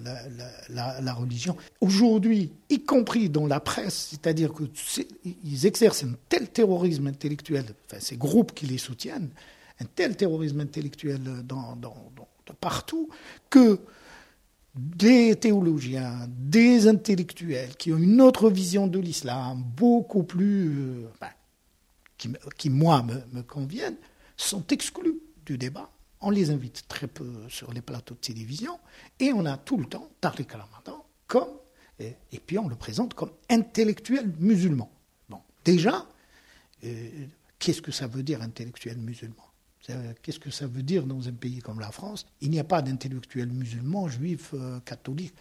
la, 0.69 1.15
religion. 1.15 1.57
Aujourd'hui, 1.81 2.53
y 2.69 2.81
compris 2.81 3.31
dans 3.31 3.47
la 3.47 3.61
presse, 3.61 4.09
c'est-à-dire 4.11 4.51
qu'ils 4.53 5.67
exercent 5.67 6.05
un 6.05 6.15
tel 6.29 6.49
terrorisme 6.49 7.07
intellectuel, 7.07 7.65
ces 8.01 8.17
groupes 8.17 8.53
qui 8.53 8.67
les 8.67 8.79
soutiennent, 8.79 9.31
tel 9.87 10.17
terrorisme 10.17 10.61
intellectuel 10.61 11.21
dans, 11.45 11.79
partout 12.61 13.09
que 13.51 13.81
des 14.75 15.37
théologiens, 15.37 16.27
des 16.29 16.89
intellectuels 16.89 17.77
qui 17.77 17.93
ont 17.93 17.99
une 17.99 18.21
autre 18.21 18.51
vision 18.51 18.87
de 18.87 18.99
l'islam, 18.99 19.63
beaucoup 19.77 20.25
plus, 20.25 20.79
euh, 20.79 21.09
ben, 21.21 21.31
qui, 22.57 22.71
moi 22.71 23.05
me, 23.33 23.43
conviennent, 23.43 23.97
sont 24.37 24.67
exclus 24.69 25.21
du 25.47 25.59
débat. 25.59 25.91
On 26.21 26.31
les 26.31 26.51
invite 26.51 26.89
très 26.89 27.07
peu 27.07 27.31
sur 27.49 27.73
les 27.73 27.83
plateaux 27.83 28.15
de 28.15 28.21
télévision 28.21 28.79
et 29.21 29.33
on 29.33 29.45
a 29.47 29.57
tout 29.57 29.77
le 29.77 29.85
temps 29.85 30.09
Tariq 30.21 30.53
Ramadan 30.53 31.05
comme, 31.27 31.51
et, 32.01 32.17
puis 32.45 32.59
on 32.59 32.69
le 32.69 32.77
présente 32.77 33.15
comme 33.15 33.31
intellectuel 33.51 34.33
musulman. 34.39 34.91
Bon, 35.29 35.41
déjà, 35.65 36.07
euh, 36.85 37.27
qu'est-ce 37.59 37.83
que 37.83 37.93
ça 37.93 38.07
veut 38.07 38.23
dire 38.23 38.43
intellectuel 38.43 38.99
musulman? 38.99 39.44
Qu'est-ce 40.23 40.39
que 40.39 40.51
ça 40.51 40.67
veut 40.67 40.83
dire 40.83 41.05
dans 41.05 41.29
un 41.29 41.33
pays 41.33 41.59
comme 41.59 41.79
la 41.79 41.91
France? 41.91 42.27
Il 42.41 42.51
n'y 42.51 42.59
a 42.59 42.65
pas 42.65 42.81
d'intellectuel 42.81 43.49
musulman, 43.49 44.09
juif, 44.09 44.55
euh, 44.55 44.81
catholique. 44.81 45.35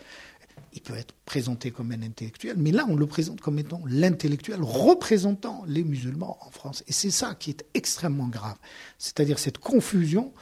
Il 0.73 0.81
peut 0.81 0.95
être 0.95 1.13
présenté 1.25 1.71
comme 1.71 1.91
un 1.91 2.01
intellectuel, 2.01 2.55
mais 2.57 2.71
là, 2.71 2.85
on 2.89 2.95
le 2.95 3.07
présente 3.07 3.41
comme 3.41 3.57
étant 3.57 3.81
l'intellectuel 3.87 4.59
représentant 4.61 5.63
les 5.65 5.83
musulmans 5.83 6.37
en 6.41 6.51
France. 6.51 6.83
Et 6.87 6.93
c'est 6.93 7.09
ça 7.09 7.35
qui 7.35 7.51
est 7.51 7.65
extrêmement 7.73 8.27
grave. 8.27 8.57
C'est-à-dire 8.97 9.39
cette 9.39 9.59
confusion 9.59 10.33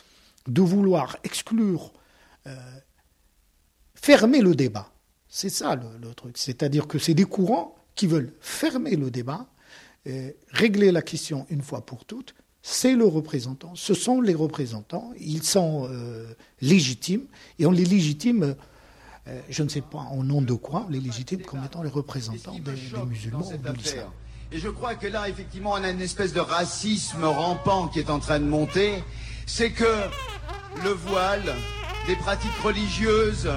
de 0.48 0.62
vouloir 0.62 1.18
exclure, 1.24 1.94
euh, 2.48 2.56
fermer 3.94 4.42
le 4.42 4.56
débat. 4.56 4.92
C'est 5.28 5.50
ça 5.50 5.76
le, 5.76 6.14
truc. 6.14 6.38
C'est-à-dire 6.38 6.88
que 6.88 6.98
c'est 6.98 7.14
des 7.14 7.26
courants 7.26 7.76
qui 7.96 8.08
veulent 8.08 8.34
fermer 8.42 8.96
le 8.96 9.12
débat, 9.12 9.48
euh, 10.08 10.32
régler 10.50 10.92
la 10.92 11.02
question 11.02 11.46
une 11.50 11.62
fois 11.62 11.86
pour 11.86 12.06
toutes, 12.06 12.34
c'est 12.64 12.96
le 12.96 13.06
représentant, 13.06 13.74
ce 13.76 13.94
sont 13.94 14.22
les 14.22 14.36
représentants, 14.36 15.12
ils 15.20 15.44
sont 15.44 15.88
euh, 15.90 16.26
légitimes, 16.62 17.26
et 17.58 17.66
on 17.66 17.72
les 17.72 17.86
légitime, 17.86 18.56
euh, 19.28 19.42
je 19.50 19.64
ne 19.64 19.70
sais 19.70 19.82
pas 19.82 20.08
au 20.16 20.24
nom 20.24 20.42
de 20.42 20.54
quoi, 20.54 20.86
on 20.88 20.92
les 20.92 21.00
légitime 21.00 21.42
comme 21.42 21.64
étant 21.64 21.82
les 21.82 21.90
représentants 21.90 22.54
des, 22.60 22.72
musulmans 23.06 23.48
ou 23.48 23.58
de 23.58 23.74
l'islam. 23.74 24.10
Et 24.52 24.60
je 24.60 24.68
crois 24.68 24.96
que 24.96 25.08
là, 25.08 25.28
effectivement, 25.30 25.72
on 25.72 25.84
a 25.84 25.90
une 25.90 26.02
espèce 26.02 26.34
de 26.34 26.40
racisme 26.40 27.24
rampant 27.24 27.88
qui 27.88 28.00
est 28.00 28.10
en 28.10 28.20
train 28.20 28.40
de 28.40 28.46
monter, 28.46 29.04
c'est 29.48 29.72
que 29.72 29.96
le 30.84 30.90
voile, 30.90 31.56
des 32.06 32.16
pratiques 32.16 32.52
religieuses, 32.64 33.50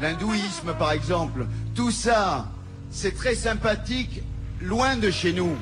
l'hindouisme 0.00 0.74
par 0.78 0.92
exemple, 0.92 1.46
tout 1.74 1.90
ça, 1.90 2.50
c'est 2.90 3.14
très 3.14 3.34
sympathique, 3.34 4.22
loin 4.60 4.96
de 4.96 5.10
chez 5.10 5.32
nous. 5.32 5.54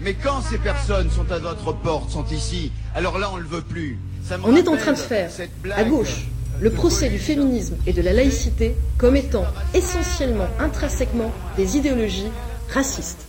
Mais 0.00 0.14
quand 0.14 0.40
ces 0.40 0.58
personnes 0.58 1.10
sont 1.10 1.30
à 1.30 1.38
notre 1.38 1.72
porte, 1.72 2.10
sont 2.10 2.26
ici, 2.26 2.72
alors 2.94 3.18
là, 3.18 3.30
on 3.32 3.36
ne 3.36 3.42
le 3.42 3.48
veut 3.48 3.62
plus. 3.62 3.98
on 4.44 4.56
est 4.56 4.68
en 4.68 4.76
train 4.76 4.92
de 4.92 4.98
faire, 4.98 5.30
à 5.76 5.84
gauche, 5.84 6.26
le 6.60 6.70
procès 6.70 7.08
du 7.08 7.18
féminisme 7.18 7.76
et 7.86 7.92
de 7.92 8.02
la 8.02 8.12
laïcité 8.12 8.76
comme 8.98 9.16
étant 9.16 9.44
essentiellement, 9.74 10.48
intrinsèquement, 10.58 11.32
des 11.56 11.76
idéologies 11.76 12.30
racistes. 12.70 13.26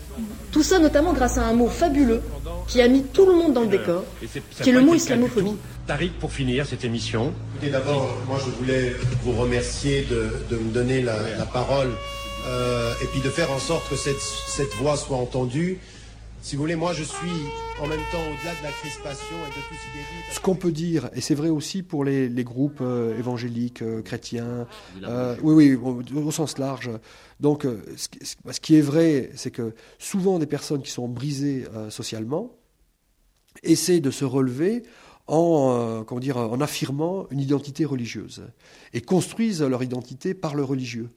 Tout 0.52 0.63
ça 0.63 0.78
notamment 0.78 1.13
grâce 1.13 1.38
à 1.39 1.45
un 1.45 1.54
mot 1.54 1.67
fabuleux 1.67 2.21
qui 2.67 2.82
a 2.82 2.88
mis 2.88 3.04
tout 3.04 3.26
le 3.26 3.34
monde 3.34 3.54
dans 3.54 3.62
le 3.62 3.67
décor, 3.67 4.04
qui 4.62 4.69
est 4.69 4.73
le 4.73 4.82
mot 4.82 4.93
islamophobie. 4.93 5.58
Tariq, 5.88 6.13
pour 6.19 6.32
finir 6.32 6.65
cette 6.65 6.86
émission. 6.86 7.34
d'abord, 7.62 8.15
moi 8.28 8.39
je 8.39 8.52
voulais 8.52 8.95
vous 9.23 9.34
remercier 9.34 10.06
de, 10.10 10.58
me 10.58 10.71
donner 10.71 11.02
la, 11.02 11.15
parole 11.52 11.89
euh, 12.47 12.93
et 13.02 13.06
puis 13.08 13.21
de 13.21 13.30
faire 13.30 13.52
en 13.52 13.60
sorte 13.60 13.89
que 13.89 13.95
cette, 13.95 14.21
cette 14.21 14.73
voix 14.76 14.95
soit 14.95 15.17
entendue. 15.17 15.80
Si 16.43 16.58
vous 16.58 16.63
voulez, 16.63 16.75
moi 16.75 16.91
je 16.91 17.03
suis 17.03 17.32
en 17.82 17.88
même 17.88 18.01
temps 18.12 18.19
au-delà 18.19 18.53
de 18.53 18.63
la 18.63 18.71
crispation 18.71 19.38
et 19.47 19.49
de 19.49 19.53
tout 19.53 19.75
ce 19.75 19.93
qui 19.93 19.99
est 19.99 20.01
dit. 20.01 20.36
Ce 20.36 20.41
qu'on 20.41 20.56
peut 20.56 20.73
dire, 20.73 21.10
et 21.13 21.21
c'est 21.21 21.36
vrai 21.36 21.47
aussi 21.47 21.84
pour 21.84 22.03
les, 22.03 22.29
groupes 22.43 22.82
euh, 22.82 23.17
évangéliques, 23.17 23.82
euh, 23.82 24.01
chrétiens, 24.01 24.67
euh, 25.03 25.38
oui, 25.41 25.73
oui, 25.73 26.13
au, 26.13 26.32
sens 26.32 26.58
large. 26.58 26.91
Donc, 27.39 27.65
ce, 27.95 28.60
qui 28.60 28.75
est 28.75 28.82
vrai, 28.82 29.32
c'est 29.36 29.51
que 29.51 29.73
souvent 29.99 30.38
des 30.38 30.45
personnes 30.45 30.82
qui 30.82 30.91
sont 30.91 31.08
brisées 31.08 31.65
socialement 31.89 32.51
essaient 33.63 34.01
de 34.01 34.12
se 34.12 34.25
relever 34.25 34.84
en, 35.27 36.03
comment 36.06 36.19
dire, 36.19 36.38
en 36.38 36.60
affirmant 36.60 37.25
une 37.32 37.39
identité 37.39 37.86
religieuse 37.86 38.43
et 38.91 38.99
construisent 38.99 39.63
leur 39.63 39.82
identité 39.82 40.34
par 40.34 40.56
le 40.56 40.63
religieux. 40.65 41.10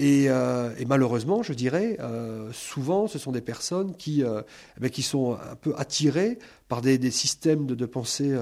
Euh, 0.00 0.74
et, 0.78 0.84
malheureusement, 0.84 1.42
je 1.42 1.52
dirais, 1.52 1.96
euh, 2.00 2.50
souvent, 2.52 3.06
ce 3.06 3.18
sont 3.18 3.32
des 3.32 3.40
personnes 3.40 3.94
qui, 3.96 4.24
euh, 4.24 4.42
eh 4.82 4.90
qui 4.90 5.02
sont 5.02 5.34
un 5.34 5.56
peu 5.56 5.74
attirées 5.76 6.38
par 6.68 6.80
des, 6.80 7.10
systèmes 7.10 7.66
de, 7.66 7.86
pensée 7.86 8.34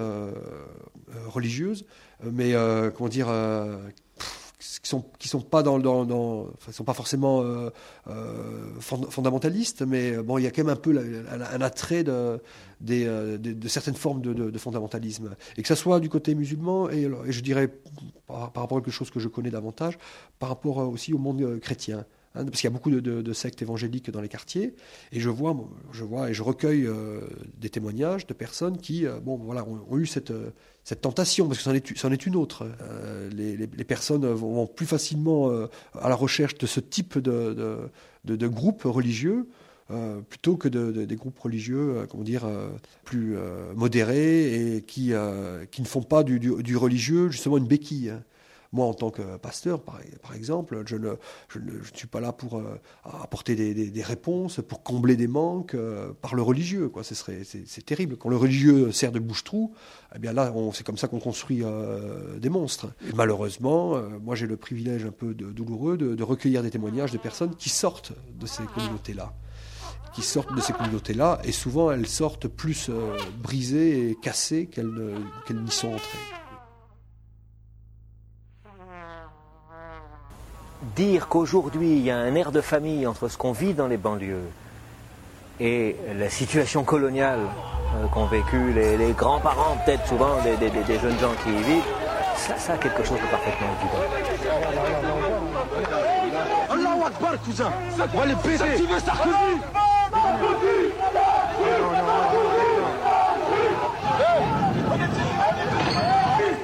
religieuse, 1.26 1.84
mais 2.22 2.54
comment 2.94 3.08
dire, 3.08 3.28
qui 4.78 4.88
sont 4.88 5.04
sont 5.20 5.40
pas 5.40 5.62
dans, 5.62 5.78
sont 6.70 6.84
pas 6.84 6.94
forcément 6.94 7.44
fondamentalistes, 8.80 9.82
mais 9.82 10.16
bon, 10.18 10.38
il 10.38 10.44
y 10.44 10.46
a 10.46 10.50
quand 10.50 10.64
même 10.64 10.72
un 10.72 10.76
peu 10.76 10.96
un 10.98 11.60
attrait 11.60 12.04
de, 12.04 12.40
certaines 13.66 13.94
formes 13.94 14.20
de, 14.20 14.58
fondamentalisme, 14.58 15.34
et 15.56 15.62
que 15.62 15.68
ça 15.68 15.76
soit 15.76 16.00
du 16.00 16.08
côté 16.08 16.34
musulman 16.34 16.90
et, 16.90 17.08
je 17.28 17.40
dirais 17.40 17.68
par, 18.26 18.52
rapport 18.54 18.78
à 18.78 18.80
quelque 18.80 18.90
chose 18.90 19.10
que 19.10 19.20
je 19.20 19.28
connais 19.28 19.50
davantage, 19.50 19.98
par 20.38 20.48
rapport 20.48 20.78
aussi 20.78 21.12
au 21.12 21.18
monde 21.18 21.40
euh, 21.42 21.58
chrétien. 21.58 22.04
Hein, 22.36 22.44
parce 22.44 22.60
qu'il 22.60 22.68
y 22.68 22.72
a 22.72 22.74
beaucoup 22.74 22.90
de, 22.90 23.32
sectes 23.32 23.60
évangéliques 23.60 24.10
dans 24.10 24.20
les 24.20 24.28
quartiers, 24.28 24.74
et 25.10 25.18
je 25.18 25.28
vois, 25.28 25.56
je 25.90 26.04
vois 26.04 26.30
et 26.30 26.34
je 26.34 26.44
recueille 26.44 26.86
euh, 26.86 27.22
des 27.58 27.70
témoignages 27.70 28.26
de 28.26 28.34
personnes 28.34 28.78
qui, 28.78 29.04
euh, 29.04 29.18
bon, 29.18 29.36
voilà, 29.36 29.66
ont, 29.66 29.98
eu 29.98 30.06
cette, 30.06 30.32
cette 30.90 31.02
tentation, 31.02 31.46
parce 31.46 31.58
que 31.58 31.62
c'en 31.96 32.10
est, 32.10 32.26
une 32.26 32.34
autre. 32.34 32.66
les, 33.32 33.84
personnes 33.84 34.26
vont 34.26 34.66
plus 34.66 34.86
facilement 34.86 35.48
à 35.94 36.08
la 36.08 36.16
recherche 36.16 36.58
de 36.58 36.66
ce 36.66 36.80
type 36.80 37.16
de, 37.16 37.78
de, 38.24 38.48
groupe 38.48 38.82
religieux 38.82 39.46
plutôt 40.28 40.56
que 40.56 40.66
des 40.66 41.14
groupes 41.14 41.38
religieux, 41.38 42.08
comment 42.10 42.24
dire, 42.24 42.42
plus 43.04 43.36
modérés 43.76 44.74
et 44.74 44.82
qui, 44.82 45.10
ne 45.10 45.84
font 45.84 46.02
pas 46.02 46.24
du, 46.24 46.40
du 46.40 46.76
religieux 46.76 47.30
justement 47.30 47.58
une 47.58 47.68
béquille. 47.68 48.12
Moi, 48.72 48.86
en 48.86 48.94
tant 48.94 49.10
que 49.10 49.36
pasteur, 49.36 49.82
par, 49.82 49.98
exemple, 50.32 50.84
je 50.86 50.94
ne, 50.94 51.16
suis 51.92 52.06
pas 52.06 52.20
là 52.20 52.32
pour 52.32 52.58
euh, 52.58 52.80
apporter 53.04 53.56
des, 53.56 54.02
réponses, 54.02 54.60
pour 54.66 54.84
combler 54.84 55.16
des 55.16 55.26
manques 55.26 55.74
euh, 55.74 56.12
par 56.20 56.36
le 56.36 56.42
religieux. 56.42 56.88
Quoi. 56.88 57.02
C'est, 57.02 57.84
terrible. 57.84 58.16
Quand 58.16 58.28
le 58.28 58.36
religieux 58.36 58.92
sert 58.92 59.10
de 59.10 59.18
bouche-trou, 59.18 59.74
eh 60.14 60.20
bien 60.20 60.32
là, 60.32 60.54
c'est 60.72 60.86
comme 60.86 60.98
ça 60.98 61.08
qu'on 61.08 61.18
construit 61.18 61.64
euh, 61.64 62.38
des 62.38 62.48
monstres. 62.48 62.92
Et 63.08 63.12
malheureusement, 63.12 64.00
moi, 64.22 64.36
j'ai 64.36 64.46
le 64.46 64.56
privilège 64.56 65.04
un 65.04 65.10
peu 65.10 65.34
douloureux 65.34 65.96
de, 65.96 66.22
recueillir 66.22 66.62
des 66.62 66.70
témoignages 66.70 67.10
de 67.10 67.18
personnes 67.18 67.56
qui 67.56 67.70
sortent 67.70 68.12
de 68.38 68.46
ces 68.46 68.62
communautés-là 68.74 69.32
qui 70.12 70.22
sortent 70.22 70.52
de 70.56 70.60
ces 70.60 70.72
communautés-là, 70.72 71.40
et 71.44 71.52
souvent 71.52 71.92
elles 71.92 72.08
sortent 72.08 72.48
plus 72.48 72.90
brisées 73.40 74.10
et 74.10 74.16
cassées 74.16 74.66
qu'elles 74.66 74.90
n'y 75.54 75.70
sont 75.70 75.92
entrées. 75.92 76.18
Dire 80.96 81.28
qu'aujourd'hui 81.28 81.92
il 81.92 82.04
y 82.04 82.10
a 82.10 82.16
un 82.16 82.34
air 82.34 82.52
de 82.52 82.60
famille 82.60 83.06
entre 83.06 83.28
ce 83.28 83.36
qu'on 83.36 83.52
vit 83.52 83.74
dans 83.74 83.86
les 83.86 83.96
banlieues 83.96 84.48
et 85.60 85.96
la 86.18 86.30
situation 86.30 86.84
coloniale 86.84 87.40
euh, 87.40 88.06
qu'ont 88.08 88.26
vécu 88.26 88.72
les, 88.72 89.12
grands-parents, 89.12 89.76
peut-être 89.84 90.06
souvent 90.06 90.36
des, 90.42 90.98
jeunes 90.98 91.18
gens 91.18 91.32
qui 91.44 91.50
y 91.50 91.62
vivent, 91.62 91.82
ça, 92.36 92.56
ça 92.56 92.72
a 92.72 92.76
quelque 92.78 93.04
chose 93.04 93.18
de 93.18 93.26
parfaitement 93.26 93.68
évident. 93.78 94.00
Allah 96.70 97.06
Akbar, 97.06 97.42
cousin 97.42 97.72
On 98.14 98.18
va 98.18 98.26
les 98.26 98.34
péter 98.36 98.76
Tu 98.76 98.86
veux 98.86 99.00
Sarkozy 99.00 99.34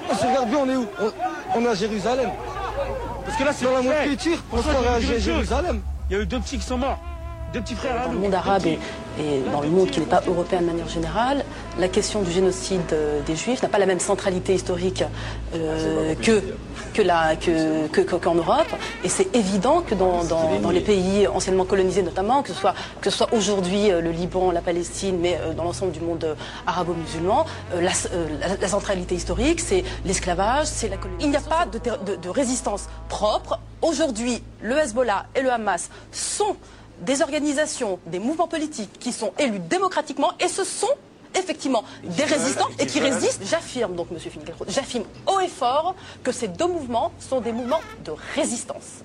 On 0.09 0.14
se 0.14 0.26
regarde 0.26 0.48
bien, 0.48 0.59
on 0.59 0.68
est 0.70 0.76
où? 0.76 0.87
On, 1.55 1.64
est 1.64 1.68
à 1.68 1.74
Jérusalem. 1.74 2.31
Parce 3.27 3.39
que 3.39 3.45
là, 3.45 3.53
c'est 3.53 3.65
dans 3.65 3.73
la 3.83 4.93
à 4.95 5.01
Jérusalem. 5.01 5.81
Il 6.09 6.17
y 6.17 6.21
a 6.21 6.23
eu 6.23 6.27
deux 6.27 6.39
petits 6.39 6.59
qui 6.59 6.65
sont 6.65 6.79
morts. 6.79 7.01
Deux 7.57 7.62
petits 7.62 7.75
frères 7.75 8.05
Dans 8.05 8.12
le 8.12 8.19
monde 8.19 8.35
arabe 8.35 8.66
et, 8.66 8.79
et 9.19 9.40
dans 9.51 9.62
le 9.62 9.69
monde 9.69 9.88
qui 9.88 10.01
n'est 10.01 10.05
pas 10.05 10.23
européen 10.27 10.61
de 10.61 10.66
manière 10.66 10.90
générale, 10.90 11.42
la 11.79 11.88
question 11.88 12.21
du 12.21 12.31
génocide 12.31 12.83
euh, 12.92 13.23
des 13.23 13.35
Juifs 13.35 13.62
n'a 13.62 13.71
pas 13.71 13.79
la 13.79 13.87
même 13.87 13.99
centralité 13.99 14.53
historique 14.53 15.03
euh, 15.55 16.14
que 16.16 16.42
que 16.92 17.01
la, 17.01 17.35
que, 17.37 17.87
que, 17.88 18.16
qu'en 18.16 18.35
Europe. 18.35 18.69
Et 19.05 19.09
c'est 19.09 19.35
évident 19.35 19.81
que 19.81 19.95
dans, 19.95 20.25
dans, 20.25 20.59
dans, 20.61 20.71
les 20.71 20.81
pays 20.81 21.27
anciennement 21.27 21.64
colonisés 21.64 22.03
notamment, 22.03 22.42
que 22.42 22.49
ce 22.49 22.55
soit, 22.55 22.75
que 23.01 23.09
ce 23.09 23.16
soit 23.16 23.33
aujourd'hui 23.33 23.90
euh, 23.90 24.03
le 24.03 24.11
Liban, 24.11 24.51
la 24.51 24.61
Palestine, 24.61 25.19
mais 25.19 25.38
euh, 25.40 25.55
dans 25.55 25.64
l'ensemble 25.64 25.92
du 25.92 26.01
monde 26.01 26.37
arabo-musulman, 26.66 27.47
la, 27.75 27.81
la, 27.81 28.57
la, 28.61 28.69
centralité 28.69 29.14
historique, 29.14 29.61
c'est 29.61 29.83
l'esclavage, 30.05 30.66
c'est 30.66 30.88
la 30.88 30.99
colonisation. 30.99 31.27
Il 31.27 31.31
n'y 31.31 31.37
a 31.37 31.49
pas 31.49 31.64
de, 31.64 31.79
de, 31.79 32.16
de 32.16 32.29
résistance 32.29 32.88
propre. 33.09 33.59
Aujourd'hui, 33.81 34.42
le 34.61 34.77
Hezbollah 34.77 35.25
et 35.35 35.40
le 35.40 35.51
Hamas 35.51 35.90
sont 36.12 36.57
des 37.00 37.22
organisations, 37.22 37.98
des 38.06 38.18
mouvements 38.18 38.48
politiques 38.48 38.98
qui 38.98 39.12
sont 39.12 39.32
élus 39.38 39.59
démocratiquement 39.59 40.32
et 40.40 40.48
ce 40.48 40.64
sont 40.64 40.94
effectivement 41.35 41.85
des 42.02 42.24
résistants 42.24 42.68
et 42.78 42.87
qui 42.87 43.00
résistent. 43.00 43.42
J'affirme 43.44 43.94
donc, 43.94 44.11
Monsieur 44.11 44.30
Finkielkraut, 44.30 44.64
j'affirme 44.68 45.04
haut 45.26 45.40
et 45.40 45.48
fort 45.48 45.94
que 46.22 46.32
ces 46.32 46.48
deux 46.48 46.66
mouvements 46.66 47.12
sont 47.18 47.40
des 47.40 47.52
mouvements 47.52 47.80
de 48.04 48.12
résistance. 48.35 49.02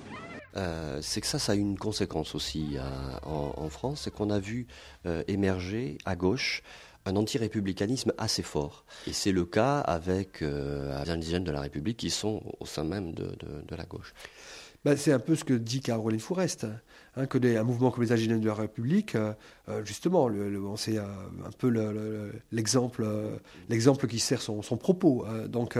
Euh, 0.57 0.99
c'est 1.01 1.21
que 1.21 1.27
ça, 1.27 1.39
ça 1.39 1.53
a 1.53 1.55
une 1.55 1.77
conséquence 1.77 2.35
aussi 2.35 2.77
euh, 2.77 2.81
en, 3.25 3.53
en, 3.55 3.69
France, 3.69 4.01
c'est 4.03 4.11
qu'on 4.13 4.29
a 4.29 4.39
vu 4.39 4.67
euh, 5.05 5.23
émerger 5.27 5.97
à 6.03 6.15
gauche 6.17 6.61
un 7.05 7.15
anti-républicanisme 7.15 8.13
assez 8.17 8.43
fort. 8.43 8.83
Et 9.07 9.13
c'est 9.13 9.31
le 9.31 9.45
cas 9.45 9.79
avec 9.79 10.41
euh, 10.41 11.03
les 11.05 11.11
indigènes 11.11 11.43
de 11.43 11.51
la 11.51 11.61
République 11.61 11.97
qui 11.97 12.09
sont 12.09 12.43
au 12.59 12.65
sein 12.65 12.83
même 12.83 13.13
de, 13.13 13.35
de, 13.39 13.63
de 13.67 13.75
la 13.75 13.85
gauche. 13.85 14.13
Ben, 14.83 14.97
c'est 14.97 15.11
un 15.11 15.19
peu 15.19 15.35
ce 15.35 15.43
que 15.43 15.53
dit 15.53 15.79
Caroline 15.79 16.19
Fourest. 16.19 16.65
Hein, 17.15 17.25
que 17.25 17.37
un 17.57 17.63
mouvement 17.63 17.91
comme 17.91 18.03
les 18.03 18.11
Indigènes 18.13 18.39
de 18.39 18.47
la 18.47 18.53
République, 18.53 19.15
euh, 19.15 19.33
justement, 19.83 20.29
le, 20.29 20.49
le, 20.49 20.59
c'est 20.77 20.97
euh, 20.97 21.03
un 21.45 21.51
peu 21.57 21.67
l'exemple 22.51 23.01
le, 23.01 23.39
l'exemple 23.69 24.07
qui 24.07 24.17
sert 24.19 24.41
son, 24.41 24.61
propos. 24.77 25.25
Euh, 25.27 25.47
donc, 25.47 25.77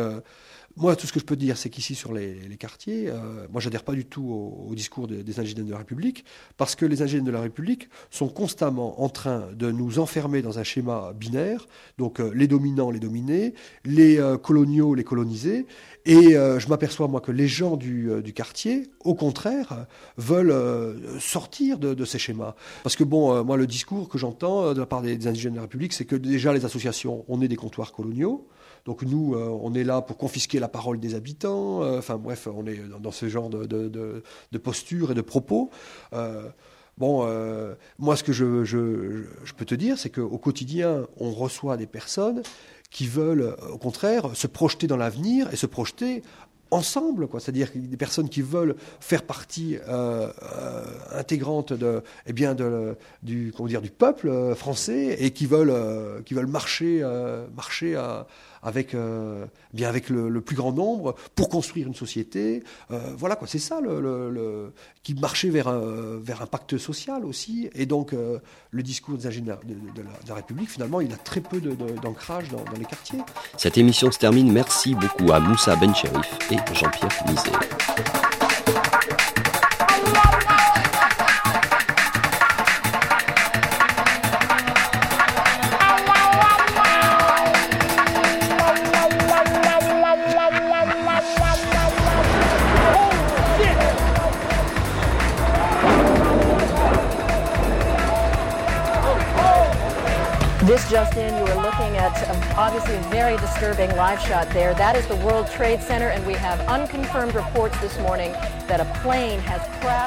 moi, 0.78 0.96
tout 0.96 1.08
ce 1.08 1.14
que 1.14 1.20
je 1.20 1.26
peux 1.26 1.36
dire, 1.36 1.58
c'est 1.58 1.70
qu'ici, 1.70 1.96
sur 1.96 2.14
les, 2.14 2.38
quartiers, 2.60 3.10
euh, 3.10 3.48
moi, 3.52 3.62
j'adhère 3.62 3.84
pas 3.84 3.94
du 3.94 4.06
tout 4.06 4.66
au, 4.70 4.74
discours 4.76 5.08
des, 5.08 5.40
ingénieurs 5.40 5.66
de 5.66 5.72
la 5.72 5.78
République, 5.78 6.24
parce 6.58 6.76
que 6.76 6.86
les 6.86 7.02
ingénieurs 7.02 7.26
de 7.26 7.32
la 7.32 7.42
République 7.42 7.90
sont 8.10 8.30
constamment 8.30 9.02
en 9.02 9.10
train 9.10 9.50
de 9.54 9.72
nous 9.72 10.00
enfermer 10.00 10.42
dans 10.42 10.60
un 10.60 10.64
schéma 10.64 11.14
binaire, 11.14 11.68
donc 11.98 12.20
euh, 12.20 12.32
les 12.34 12.48
dominants, 12.48 12.92
les 12.92 13.00
dominés, 13.00 13.54
les 13.86 14.20
euh, 14.20 14.38
coloniaux, 14.38 14.96
les 14.96 15.04
colonisés, 15.04 15.66
et 16.06 16.32
je 16.32 16.68
m'aperçois, 16.68 17.08
moi, 17.08 17.22
que 17.22 17.32
les 17.32 17.48
gens 17.48 17.78
du, 17.78 18.34
quartier, 18.34 18.90
au 19.02 19.14
contraire, 19.14 19.86
veulent 20.18 20.56
sortir 21.20 21.78
de, 21.78 21.94
de, 21.94 22.06
ces 22.06 22.18
schémas. 22.18 22.56
Parce 22.82 22.96
que, 22.96 23.04
bon, 23.04 23.44
moi, 23.44 23.56
le 23.56 23.68
discours 23.68 24.10
que 24.10 24.18
j'entends 24.18 24.74
de 24.74 24.80
la 24.80 24.88
part 24.88 25.04
des, 25.04 25.16
des 25.16 25.28
indigènes 25.28 25.52
de 25.52 25.58
la 25.58 25.62
République, 25.62 25.94
c'est 25.94 26.06
que 26.06 26.16
déjà, 26.16 26.54
les 26.54 26.66
associations, 26.66 27.24
on 27.28 27.40
est 27.44 27.48
des 27.48 27.56
comptoirs 27.56 27.92
coloniaux, 27.92 28.48
donc 28.86 29.04
nous, 29.04 29.36
euh, 29.36 29.48
on 29.62 29.74
est 29.74 29.84
là 29.84 30.02
pour 30.02 30.18
confisquer 30.18 30.60
la 30.60 30.68
parole 30.68 31.00
des 31.00 31.16
habitants. 31.16 31.84
Euh, 31.84 32.00
enfin 32.00 32.18
bref, 32.18 32.48
on 32.54 32.66
est 32.66 32.82
dans, 33.00 33.12
ce 33.12 33.30
genre 33.30 33.50
de, 33.50 33.66
de, 33.66 34.24
de, 34.52 34.58
posture 34.58 35.12
et 35.12 35.14
de 35.14 35.22
propos. 35.22 35.70
Euh, 36.14 36.50
bon, 36.98 37.28
moi, 38.00 38.16
ce 38.16 38.24
que 38.24 38.34
je, 38.34 38.64
je, 38.64 39.24
je 39.44 39.54
peux 39.54 39.66
te 39.66 39.76
dire, 39.76 39.98
c'est 39.98 40.10
qu'au 40.10 40.38
quotidien, 40.38 41.08
on 41.18 41.32
reçoit 41.32 41.78
des 41.78 41.88
personnes 41.88 42.42
qui 42.90 43.08
veulent, 43.08 43.56
au 43.72 43.78
contraire, 43.78 44.36
se 44.36 44.48
projeter 44.48 44.88
dans 44.88 44.98
l'avenir 44.98 45.52
et 45.54 45.56
se 45.56 45.66
projeter 45.66 46.24
ensemble, 46.70 47.28
quoi. 47.28 47.40
C'est-à-dire 47.40 47.70
des 47.74 47.98
personnes 47.98 48.30
qui 48.30 48.42
veulent 48.42 48.76
faire 49.00 49.24
partie 49.24 49.78
intégrante 51.12 51.74
de, 51.74 52.02
eh 52.26 52.34
bien, 52.34 52.56
de, 52.56 52.98
du, 53.24 53.54
comment 53.56 53.68
dire, 53.68 53.82
du 53.82 53.92
peuple 53.92 54.56
français 54.56 55.18
et 55.20 55.32
qui 55.32 55.46
veulent, 55.46 56.24
qui 56.24 56.34
veulent 56.34 56.48
marcher, 56.48 57.04
marcher 57.56 57.96
à, 57.96 58.28
avec, 58.64 58.94
euh, 58.94 59.46
bien 59.74 59.90
avec 59.90 60.10
le, 60.10 60.42
plus 60.42 60.56
grand 60.56 60.72
nombre 60.72 61.16
pour 61.36 61.50
construire 61.50 61.88
une 61.88 61.96
société. 61.96 62.64
Euh, 62.92 63.14
voilà 63.18 63.36
quoi, 63.36 63.48
c'est 63.48 63.60
ça 63.60 63.80
le, 63.82 64.74
qui 65.04 65.14
marchait 65.14 65.50
vers 65.50 65.68
un, 65.68 66.18
vers 66.18 66.42
un 66.42 66.46
pacte 66.46 66.78
social 66.78 67.26
aussi. 67.26 67.70
Et 67.76 67.86
donc 67.86 68.14
euh, 68.14 68.40
le 68.72 68.84
discours 68.84 69.18
des 69.18 69.28
ingénieurs 69.28 69.60
de, 69.66 70.02
la, 70.28 70.36
République, 70.36 70.70
finalement, 70.70 71.02
il 71.02 71.12
a 71.14 71.18
très 71.18 71.42
peu 71.42 71.60
d'ancrage 71.60 72.50
dans, 72.50 72.64
dans, 72.64 72.80
les 72.80 72.86
quartiers. 72.86 73.20
Cette 73.58 73.78
émission 73.78 74.12
se 74.12 74.20
termine. 74.20 74.52
Merci 74.52 74.96
beaucoup 74.96 75.32
à 75.32 75.40
Moussa 75.40 75.76
Bencherif 75.76 76.38
et 76.52 76.58
Jean-Pierre 76.74 77.12
Mizet. 77.28 78.31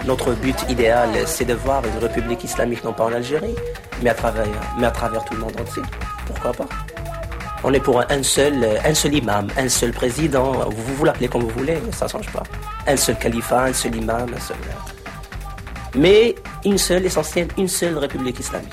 Notre 0.06 0.32
but 0.32 0.56
idéal, 0.68 1.10
c'est 1.26 1.44
de 1.44 1.54
voir 1.54 1.82
une 1.84 1.98
république 1.98 2.44
islamique, 2.44 2.82
non 2.84 2.92
pas 2.92 3.04
en 3.04 3.12
Algérie, 3.12 3.54
mais 4.02 4.10
à 4.10 4.14
travers, 4.14 5.24
tout 5.24 5.34
le 5.34 5.40
monde 5.40 5.60
entier. 5.60 5.82
Pourquoi 6.26 6.52
pas? 6.52 6.66
On 7.62 7.72
est 7.72 7.80
pour 7.80 8.00
un 8.00 8.22
seul, 8.22 8.66
un 8.84 8.94
seul 8.94 9.14
imam, 9.14 9.48
un 9.56 9.68
seul 9.68 9.92
président. 9.92 10.52
Vous 10.70 10.94
vous 10.94 11.04
l'appelez 11.04 11.28
comme 11.28 11.42
vous 11.42 11.58
voulez, 11.58 11.78
ça 11.92 12.06
ne 12.06 12.10
change 12.10 12.30
pas. 12.30 12.42
Un 12.86 12.96
seul 12.96 13.16
califat, 13.16 13.64
un 13.64 13.72
seul 13.72 13.94
imam, 13.96 14.26
un 14.34 14.40
seul. 14.40 14.56
Mais 15.94 16.34
une 16.64 16.78
seule, 16.78 17.04
essentielle, 17.06 17.48
une 17.56 17.68
seule 17.68 17.96
république 17.98 18.38
islamique. 18.40 18.72